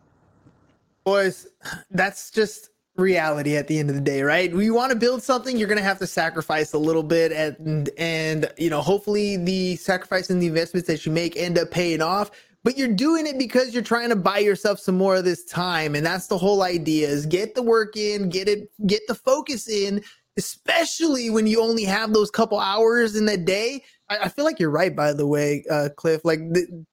Boys, 1.04 1.46
that's 1.90 2.30
just 2.30 2.70
reality 2.96 3.56
at 3.56 3.68
the 3.68 3.78
end 3.78 3.88
of 3.88 3.94
the 3.94 4.02
day, 4.02 4.22
right? 4.22 4.52
We 4.52 4.70
want 4.70 4.90
to 4.90 4.98
build 4.98 5.22
something, 5.22 5.56
you're 5.56 5.68
going 5.68 5.78
to 5.78 5.84
have 5.84 5.98
to 6.00 6.06
sacrifice 6.06 6.72
a 6.74 6.78
little 6.78 7.02
bit 7.02 7.32
and 7.32 7.88
and 7.96 8.52
you 8.58 8.70
know, 8.70 8.82
hopefully 8.82 9.36
the 9.36 9.76
sacrifice 9.76 10.30
and 10.30 10.42
the 10.42 10.46
investments 10.46 10.86
that 10.88 11.06
you 11.06 11.12
make 11.12 11.36
end 11.36 11.58
up 11.58 11.70
paying 11.70 12.02
off, 12.02 12.30
but 12.64 12.76
you're 12.76 12.88
doing 12.88 13.26
it 13.26 13.38
because 13.38 13.72
you're 13.72 13.82
trying 13.82 14.10
to 14.10 14.16
buy 14.16 14.38
yourself 14.38 14.78
some 14.78 14.96
more 14.96 15.16
of 15.16 15.24
this 15.24 15.44
time 15.44 15.94
and 15.94 16.04
that's 16.04 16.26
the 16.26 16.36
whole 16.36 16.62
idea 16.62 17.08
is 17.08 17.24
get 17.24 17.54
the 17.54 17.62
work 17.62 17.96
in, 17.96 18.28
get 18.28 18.48
it 18.48 18.70
get 18.86 19.00
the 19.08 19.14
focus 19.14 19.68
in 19.68 20.02
especially 20.36 21.30
when 21.30 21.46
you 21.46 21.60
only 21.62 21.84
have 21.84 22.12
those 22.12 22.30
couple 22.30 22.58
hours 22.58 23.16
in 23.16 23.26
the 23.26 23.36
day. 23.36 23.82
I, 24.08 24.18
I 24.18 24.28
feel 24.28 24.44
like 24.44 24.58
you're 24.58 24.70
right, 24.70 24.94
by 24.94 25.12
the 25.12 25.26
way, 25.26 25.64
uh, 25.70 25.88
Cliff. 25.96 26.24
Like 26.24 26.40
the, 26.50 26.84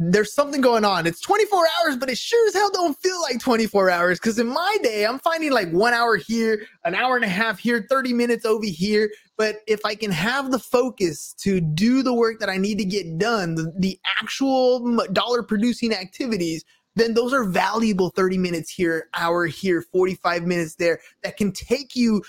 there's 0.00 0.34
something 0.34 0.60
going 0.60 0.84
on. 0.84 1.06
It's 1.06 1.20
24 1.20 1.66
hours, 1.78 1.96
but 1.96 2.10
it 2.10 2.18
sure 2.18 2.48
as 2.48 2.54
hell 2.54 2.70
don't 2.72 2.98
feel 2.98 3.20
like 3.22 3.38
24 3.38 3.90
hours. 3.90 4.18
Cause 4.18 4.38
in 4.38 4.48
my 4.48 4.76
day, 4.82 5.06
I'm 5.06 5.20
finding 5.20 5.52
like 5.52 5.70
one 5.70 5.94
hour 5.94 6.16
here, 6.16 6.66
an 6.84 6.94
hour 6.94 7.14
and 7.16 7.24
a 7.24 7.28
half 7.28 7.58
here, 7.58 7.86
30 7.88 8.12
minutes 8.12 8.44
over 8.44 8.66
here. 8.66 9.10
But 9.36 9.60
if 9.66 9.84
I 9.84 9.94
can 9.94 10.10
have 10.10 10.50
the 10.50 10.58
focus 10.58 11.32
to 11.40 11.60
do 11.60 12.02
the 12.02 12.14
work 12.14 12.40
that 12.40 12.48
I 12.48 12.56
need 12.56 12.78
to 12.78 12.84
get 12.84 13.18
done, 13.18 13.54
the, 13.54 13.72
the 13.78 13.98
actual 14.20 14.96
dollar 15.12 15.42
producing 15.42 15.92
activities, 15.92 16.64
then 16.96 17.14
those 17.14 17.32
are 17.32 17.44
valuable 17.44 18.10
30 18.10 18.38
minutes 18.38 18.70
here, 18.70 19.08
hour 19.14 19.46
here, 19.46 19.82
45 19.82 20.44
minutes 20.44 20.76
there 20.76 21.00
that 21.22 21.36
can 21.36 21.52
take 21.52 21.96
you 21.96 22.22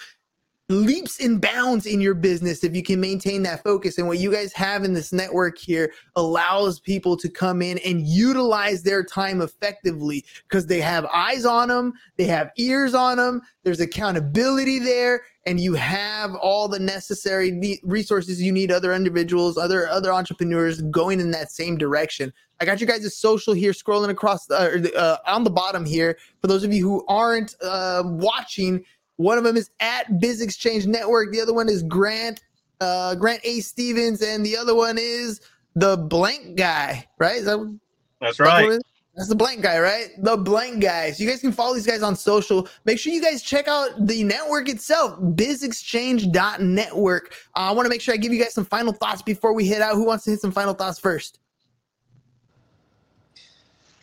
leaps 0.69 1.19
and 1.19 1.39
bounds 1.39 1.85
in 1.85 2.01
your 2.01 2.15
business 2.15 2.63
if 2.63 2.75
you 2.75 2.81
can 2.81 2.99
maintain 2.99 3.43
that 3.43 3.63
focus. 3.63 3.97
And 3.97 4.07
what 4.07 4.17
you 4.17 4.31
guys 4.31 4.51
have 4.53 4.83
in 4.83 4.93
this 4.93 5.13
network 5.13 5.59
here 5.59 5.93
allows 6.15 6.79
people 6.79 7.15
to 7.17 7.29
come 7.29 7.61
in 7.61 7.77
and 7.79 8.01
utilize 8.01 8.81
their 8.81 9.03
time 9.03 9.41
effectively 9.41 10.25
because 10.47 10.65
they 10.65 10.81
have 10.81 11.05
eyes 11.05 11.45
on 11.45 11.67
them, 11.67 11.93
they 12.17 12.25
have 12.25 12.49
ears 12.57 12.95
on 12.95 13.17
them, 13.17 13.41
there's 13.63 13.79
accountability 13.79 14.79
there, 14.79 15.21
and 15.45 15.59
you 15.59 15.75
have 15.75 16.33
all 16.35 16.67
the 16.67 16.79
necessary 16.79 17.79
resources 17.83 18.41
you 18.41 18.51
need 18.51 18.71
other 18.71 18.93
individuals, 18.93 19.57
other 19.57 19.87
other 19.87 20.11
entrepreneurs 20.11 20.81
going 20.83 21.19
in 21.19 21.29
that 21.31 21.51
same 21.51 21.77
direction. 21.77 22.33
I 22.59 22.65
got 22.65 22.79
you 22.79 22.87
guys' 22.87 23.15
social 23.15 23.53
here 23.53 23.73
scrolling 23.73 24.09
across 24.09 24.49
uh, 24.49 24.81
uh, 24.95 25.17
on 25.27 25.43
the 25.43 25.49
bottom 25.49 25.85
here. 25.85 26.17
For 26.39 26.47
those 26.47 26.63
of 26.63 26.73
you 26.73 26.87
who 26.87 27.05
aren't 27.07 27.53
uh, 27.61 28.03
watching, 28.05 28.85
one 29.17 29.37
of 29.37 29.43
them 29.43 29.57
is 29.57 29.69
at 29.79 30.07
BizExchange 30.11 30.87
Network. 30.87 31.31
The 31.31 31.41
other 31.41 31.53
one 31.53 31.69
is 31.69 31.83
Grant 31.83 32.41
uh, 32.81 33.15
Grant 33.15 33.41
A. 33.43 33.61
Stevens, 33.61 34.21
and 34.21 34.45
the 34.45 34.57
other 34.57 34.75
one 34.75 34.97
is 34.99 35.41
the 35.75 35.97
blank 35.97 36.55
guy. 36.55 37.07
Right? 37.17 37.43
That, 37.43 37.79
That's 38.19 38.39
right. 38.39 38.79
That's 39.15 39.29
the 39.29 39.35
blank 39.35 39.61
guy, 39.61 39.79
right? 39.79 40.09
The 40.17 40.35
blank 40.35 40.81
guy. 40.81 41.11
So 41.11 41.23
you 41.23 41.29
guys 41.29 41.39
can 41.39 41.53
follow 41.53 41.73
these 41.73 41.87
guys 41.87 42.03
on 42.03 42.17
social. 42.17 42.67
Make 42.83 42.99
sure 42.99 43.13
you 43.13 43.21
guys 43.21 43.41
check 43.41 43.69
out 43.69 44.07
the 44.07 44.25
network 44.25 44.67
itself, 44.67 45.17
bizexchange.network. 45.21 47.33
Uh, 47.55 47.59
I 47.59 47.71
want 47.71 47.85
to 47.85 47.89
make 47.89 48.01
sure 48.01 48.13
I 48.13 48.17
give 48.17 48.33
you 48.33 48.43
guys 48.43 48.53
some 48.53 48.65
final 48.65 48.91
thoughts 48.91 49.21
before 49.21 49.53
we 49.53 49.65
hit 49.65 49.81
out. 49.81 49.95
Who 49.95 50.05
wants 50.05 50.25
to 50.25 50.31
hit 50.31 50.41
some 50.41 50.51
final 50.51 50.73
thoughts 50.73 50.99
first? 50.99 51.39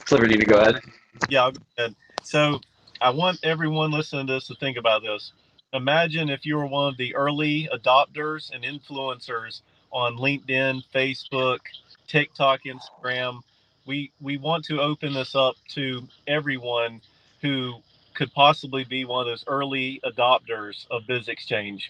Clifford, 0.06 0.30
you 0.30 0.38
to 0.38 0.46
go 0.46 0.60
ahead. 0.60 0.80
Yeah, 1.28 1.44
I'll 1.44 1.52
go 1.52 1.60
ahead. 1.76 1.94
So 2.22 2.58
I 3.02 3.10
want 3.10 3.40
everyone 3.42 3.90
listening 3.90 4.28
to 4.28 4.34
this 4.34 4.46
to 4.46 4.54
think 4.54 4.76
about 4.76 5.02
this. 5.02 5.32
Imagine 5.72 6.30
if 6.30 6.46
you 6.46 6.56
were 6.56 6.68
one 6.68 6.86
of 6.86 6.96
the 6.96 7.16
early 7.16 7.68
adopters 7.74 8.52
and 8.54 8.62
influencers 8.62 9.62
on 9.90 10.16
LinkedIn, 10.18 10.84
Facebook, 10.94 11.58
TikTok, 12.06 12.60
Instagram. 12.64 13.40
We 13.86 14.12
we 14.20 14.36
want 14.36 14.64
to 14.66 14.80
open 14.80 15.14
this 15.14 15.34
up 15.34 15.56
to 15.70 16.06
everyone 16.28 17.00
who 17.40 17.74
could 18.14 18.32
possibly 18.34 18.84
be 18.84 19.04
one 19.04 19.22
of 19.22 19.26
those 19.26 19.42
early 19.48 20.00
adopters 20.04 20.86
of 20.88 21.02
BizExchange. 21.02 21.82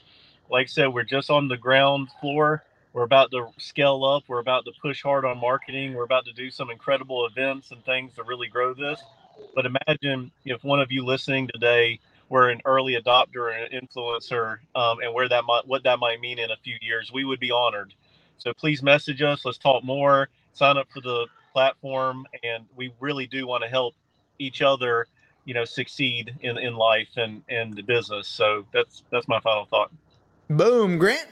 Like 0.50 0.64
I 0.64 0.68
said, 0.68 0.94
we're 0.94 1.02
just 1.02 1.28
on 1.28 1.48
the 1.48 1.58
ground 1.58 2.08
floor. 2.22 2.64
We're 2.94 3.02
about 3.02 3.30
to 3.32 3.48
scale 3.58 4.02
up. 4.06 4.22
We're 4.28 4.38
about 4.38 4.64
to 4.64 4.72
push 4.80 5.02
hard 5.02 5.26
on 5.26 5.38
marketing. 5.38 5.92
We're 5.92 6.04
about 6.04 6.24
to 6.24 6.32
do 6.32 6.50
some 6.50 6.70
incredible 6.70 7.26
events 7.26 7.70
and 7.70 7.84
things 7.84 8.14
to 8.14 8.22
really 8.22 8.48
grow 8.48 8.72
this. 8.72 9.02
But 9.54 9.66
imagine 9.66 10.32
if 10.44 10.64
one 10.64 10.80
of 10.80 10.90
you 10.90 11.04
listening 11.04 11.48
today 11.52 12.00
were 12.28 12.48
an 12.48 12.60
early 12.64 12.94
adopter 12.94 13.36
or 13.36 13.50
an 13.50 13.68
influencer, 13.72 14.58
um, 14.74 15.00
and 15.00 15.12
where 15.12 15.28
that 15.28 15.44
might, 15.44 15.66
what 15.66 15.84
that 15.84 15.98
might 15.98 16.20
mean 16.20 16.38
in 16.38 16.50
a 16.50 16.56
few 16.64 16.76
years. 16.80 17.10
We 17.12 17.24
would 17.24 17.40
be 17.40 17.50
honored. 17.50 17.94
So 18.38 18.52
please 18.54 18.82
message 18.82 19.20
us. 19.22 19.44
Let's 19.44 19.58
talk 19.58 19.84
more. 19.84 20.28
Sign 20.54 20.76
up 20.76 20.88
for 20.90 21.00
the 21.00 21.26
platform, 21.52 22.24
and 22.42 22.64
we 22.74 22.92
really 23.00 23.26
do 23.26 23.46
want 23.46 23.62
to 23.62 23.68
help 23.68 23.94
each 24.38 24.62
other, 24.62 25.06
you 25.44 25.54
know, 25.54 25.64
succeed 25.64 26.34
in 26.40 26.58
in 26.58 26.74
life 26.74 27.08
and 27.16 27.42
and 27.48 27.74
the 27.74 27.82
business. 27.82 28.26
So 28.28 28.64
that's 28.72 29.02
that's 29.10 29.28
my 29.28 29.40
final 29.40 29.66
thought. 29.66 29.92
Boom, 30.48 30.98
Grant. 30.98 31.28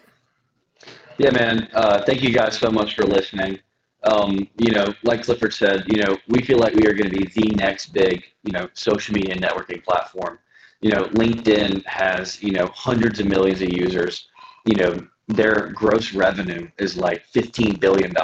Yeah, 1.18 1.30
man. 1.30 1.68
Uh, 1.74 2.02
thank 2.04 2.22
you 2.22 2.32
guys 2.32 2.58
so 2.58 2.70
much 2.70 2.94
for 2.94 3.04
listening 3.04 3.58
um, 4.04 4.48
you 4.56 4.72
know, 4.72 4.94
like 5.02 5.24
Clifford 5.24 5.52
said, 5.52 5.84
you 5.86 6.02
know, 6.02 6.16
we 6.28 6.42
feel 6.42 6.58
like 6.58 6.74
we 6.74 6.86
are 6.86 6.94
going 6.94 7.10
to 7.10 7.18
be 7.18 7.26
the 7.26 7.54
next 7.56 7.92
big, 7.92 8.24
you 8.44 8.52
know, 8.52 8.68
social 8.72 9.14
media 9.14 9.36
networking 9.36 9.84
platform. 9.84 10.38
You 10.80 10.90
know, 10.90 11.04
LinkedIn 11.08 11.84
has, 11.84 12.42
you 12.42 12.52
know, 12.52 12.66
hundreds 12.74 13.20
of 13.20 13.26
millions 13.26 13.60
of 13.60 13.72
users. 13.72 14.28
You 14.64 14.76
know, 14.76 15.06
their 15.28 15.68
gross 15.68 16.14
revenue 16.14 16.68
is 16.78 16.96
like 16.96 17.24
$15 17.34 17.78
billion. 17.78 18.14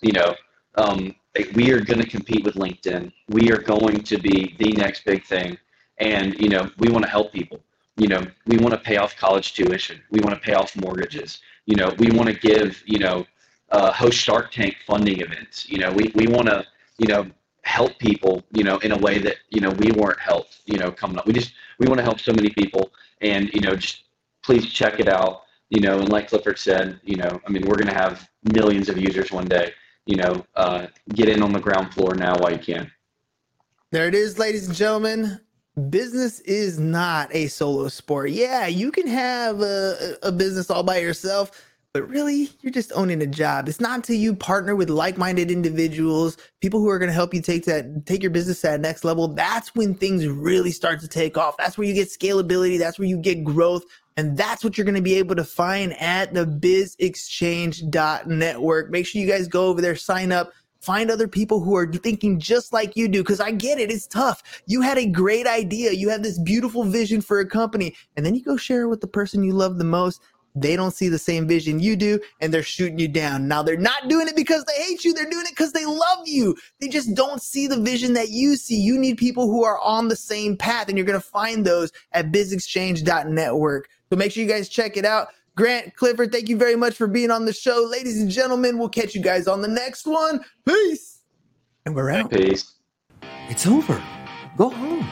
You 0.00 0.12
know, 0.12 0.34
um, 0.76 1.14
we 1.54 1.70
are 1.72 1.80
going 1.80 2.00
to 2.00 2.08
compete 2.08 2.44
with 2.44 2.54
LinkedIn. 2.54 3.12
We 3.28 3.52
are 3.52 3.58
going 3.58 4.02
to 4.02 4.18
be 4.18 4.56
the 4.58 4.72
next 4.72 5.04
big 5.04 5.24
thing. 5.24 5.58
And, 5.98 6.38
you 6.40 6.48
know, 6.48 6.70
we 6.78 6.88
want 6.88 7.04
to 7.04 7.10
help 7.10 7.32
people. 7.32 7.60
You 7.98 8.08
know, 8.08 8.26
we 8.46 8.58
want 8.58 8.72
to 8.72 8.80
pay 8.80 8.96
off 8.96 9.16
college 9.16 9.54
tuition. 9.54 10.00
We 10.10 10.20
want 10.20 10.34
to 10.34 10.40
pay 10.40 10.54
off 10.54 10.76
mortgages. 10.76 11.40
You 11.66 11.76
know, 11.76 11.94
we 11.98 12.10
want 12.10 12.28
to 12.28 12.34
give, 12.34 12.82
you 12.86 12.98
know, 12.98 13.26
uh, 13.70 13.92
host 13.92 14.18
Shark 14.18 14.52
Tank 14.52 14.76
funding 14.86 15.20
events. 15.20 15.68
You 15.68 15.78
know, 15.78 15.92
we, 15.92 16.12
we 16.14 16.26
want 16.26 16.48
to, 16.48 16.64
you 16.98 17.08
know, 17.08 17.26
help 17.62 17.98
people, 17.98 18.44
you 18.52 18.62
know, 18.62 18.78
in 18.78 18.92
a 18.92 18.98
way 18.98 19.18
that, 19.18 19.36
you 19.50 19.60
know, 19.60 19.70
we 19.70 19.90
weren't 19.92 20.20
helped, 20.20 20.60
you 20.66 20.78
know, 20.78 20.90
coming 20.90 21.18
up. 21.18 21.26
We 21.26 21.32
just, 21.32 21.52
we 21.78 21.86
want 21.86 21.98
to 21.98 22.04
help 22.04 22.20
so 22.20 22.32
many 22.32 22.50
people 22.50 22.90
and, 23.20 23.52
you 23.52 23.60
know, 23.60 23.74
just 23.74 24.04
please 24.44 24.72
check 24.72 25.00
it 25.00 25.08
out, 25.08 25.42
you 25.70 25.80
know, 25.80 25.98
and 25.98 26.08
like 26.08 26.28
Clifford 26.28 26.58
said, 26.58 27.00
you 27.02 27.16
know, 27.16 27.40
I 27.46 27.50
mean, 27.50 27.66
we're 27.66 27.74
going 27.76 27.88
to 27.88 27.94
have 27.94 28.28
millions 28.54 28.88
of 28.88 28.96
users 28.96 29.32
one 29.32 29.46
day, 29.46 29.72
you 30.06 30.16
know, 30.16 30.46
uh, 30.54 30.86
get 31.14 31.28
in 31.28 31.42
on 31.42 31.52
the 31.52 31.58
ground 31.58 31.92
floor 31.92 32.14
now 32.14 32.38
while 32.38 32.52
you 32.52 32.58
can. 32.58 32.90
There 33.90 34.06
it 34.06 34.14
is, 34.14 34.38
ladies 34.38 34.68
and 34.68 34.76
gentlemen. 34.76 35.40
Business 35.90 36.40
is 36.40 36.78
not 36.78 37.28
a 37.34 37.48
solo 37.48 37.88
sport. 37.88 38.30
Yeah, 38.30 38.66
you 38.66 38.90
can 38.90 39.06
have 39.06 39.60
a, 39.60 40.16
a 40.22 40.32
business 40.32 40.70
all 40.70 40.82
by 40.82 40.98
yourself 40.98 41.50
but 41.96 42.08
really 42.10 42.50
you're 42.60 42.70
just 42.70 42.92
owning 42.94 43.22
a 43.22 43.26
job. 43.26 43.70
It's 43.70 43.80
not 43.80 43.96
until 43.96 44.16
you 44.16 44.36
partner 44.36 44.76
with 44.76 44.90
like-minded 44.90 45.50
individuals 45.50 46.36
people 46.60 46.78
who 46.78 46.90
are 46.90 46.98
going 46.98 47.08
to 47.08 47.14
help 47.14 47.32
you 47.32 47.40
take 47.40 47.64
that 47.64 48.04
take 48.04 48.22
your 48.22 48.30
business 48.30 48.60
to 48.60 48.66
that 48.66 48.82
next 48.82 49.02
level 49.02 49.28
that's 49.28 49.74
when 49.74 49.94
things 49.94 50.26
really 50.26 50.72
start 50.72 51.00
to 51.00 51.08
take 51.08 51.38
off. 51.38 51.56
That's 51.56 51.78
where 51.78 51.86
you 51.86 51.94
get 51.94 52.08
scalability. 52.08 52.78
That's 52.78 52.98
where 52.98 53.08
you 53.08 53.16
get 53.16 53.44
growth. 53.44 53.84
And 54.18 54.36
that's 54.36 54.62
what 54.62 54.76
you're 54.76 54.84
going 54.84 54.96
to 54.96 55.00
be 55.00 55.14
able 55.14 55.36
to 55.36 55.44
find 55.44 55.98
at 55.98 56.34
the 56.34 56.44
bizexchange.network 56.44 58.90
make 58.90 59.06
sure 59.06 59.22
you 59.22 59.28
guys 59.28 59.48
go 59.48 59.68
over 59.68 59.80
there 59.80 59.96
sign 59.96 60.32
up 60.32 60.52
find 60.80 61.10
other 61.10 61.28
people 61.28 61.60
who 61.60 61.74
are 61.74 61.90
thinking 61.90 62.38
just 62.38 62.74
like 62.74 62.94
you 62.94 63.08
do 63.08 63.22
because 63.22 63.40
i 63.40 63.50
get 63.50 63.78
it 63.78 63.90
it's 63.90 64.06
tough. 64.06 64.42
You 64.66 64.82
had 64.82 64.98
a 64.98 65.06
great 65.06 65.46
idea. 65.46 65.92
You 65.92 66.10
have 66.10 66.22
this 66.22 66.38
beautiful 66.38 66.84
vision 66.84 67.22
for 67.22 67.40
a 67.40 67.46
company 67.46 67.96
and 68.16 68.26
then 68.26 68.34
you 68.34 68.42
go 68.42 68.58
share 68.58 68.82
it 68.82 68.88
with 68.88 69.00
the 69.00 69.06
person 69.06 69.42
you 69.42 69.54
love 69.54 69.78
the 69.78 69.84
most 69.84 70.20
they 70.56 70.74
don't 70.74 70.92
see 70.92 71.08
the 71.08 71.18
same 71.18 71.46
vision 71.46 71.78
you 71.78 71.94
do 71.96 72.18
and 72.40 72.52
they're 72.52 72.62
shooting 72.62 72.98
you 72.98 73.08
down. 73.08 73.46
Now 73.46 73.62
they're 73.62 73.76
not 73.76 74.08
doing 74.08 74.26
it 74.26 74.34
because 74.34 74.64
they 74.64 74.82
hate 74.82 75.04
you. 75.04 75.12
They're 75.12 75.30
doing 75.30 75.44
it 75.44 75.50
because 75.50 75.72
they 75.72 75.84
love 75.84 76.26
you. 76.26 76.56
They 76.80 76.88
just 76.88 77.14
don't 77.14 77.42
see 77.42 77.66
the 77.66 77.78
vision 77.78 78.14
that 78.14 78.30
you 78.30 78.56
see. 78.56 78.80
You 78.80 78.98
need 78.98 79.18
people 79.18 79.50
who 79.50 79.64
are 79.64 79.78
on 79.80 80.08
the 80.08 80.16
same 80.16 80.56
path 80.56 80.88
and 80.88 80.96
you're 80.96 81.06
going 81.06 81.20
to 81.20 81.26
find 81.26 81.64
those 81.64 81.92
at 82.12 82.32
bizexchange.network. 82.32 83.88
So 84.10 84.16
make 84.16 84.32
sure 84.32 84.42
you 84.42 84.48
guys 84.48 84.68
check 84.68 84.96
it 84.96 85.04
out. 85.04 85.28
Grant 85.56 85.94
Clifford, 85.94 86.32
thank 86.32 86.48
you 86.48 86.56
very 86.56 86.76
much 86.76 86.96
for 86.96 87.06
being 87.06 87.30
on 87.30 87.44
the 87.44 87.52
show. 87.52 87.86
Ladies 87.90 88.20
and 88.20 88.30
gentlemen, 88.30 88.78
we'll 88.78 88.88
catch 88.88 89.14
you 89.14 89.22
guys 89.22 89.46
on 89.46 89.62
the 89.62 89.68
next 89.68 90.06
one. 90.06 90.44
Peace. 90.66 91.20
And 91.84 91.94
we're 91.94 92.10
out. 92.10 92.30
Peace. 92.30 92.74
It's 93.48 93.66
over. 93.66 94.02
Go 94.56 94.70
home. 94.70 95.06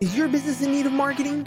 Is 0.00 0.16
your 0.16 0.28
business 0.28 0.62
in 0.62 0.72
need 0.72 0.86
of 0.86 0.92
marketing? 0.92 1.46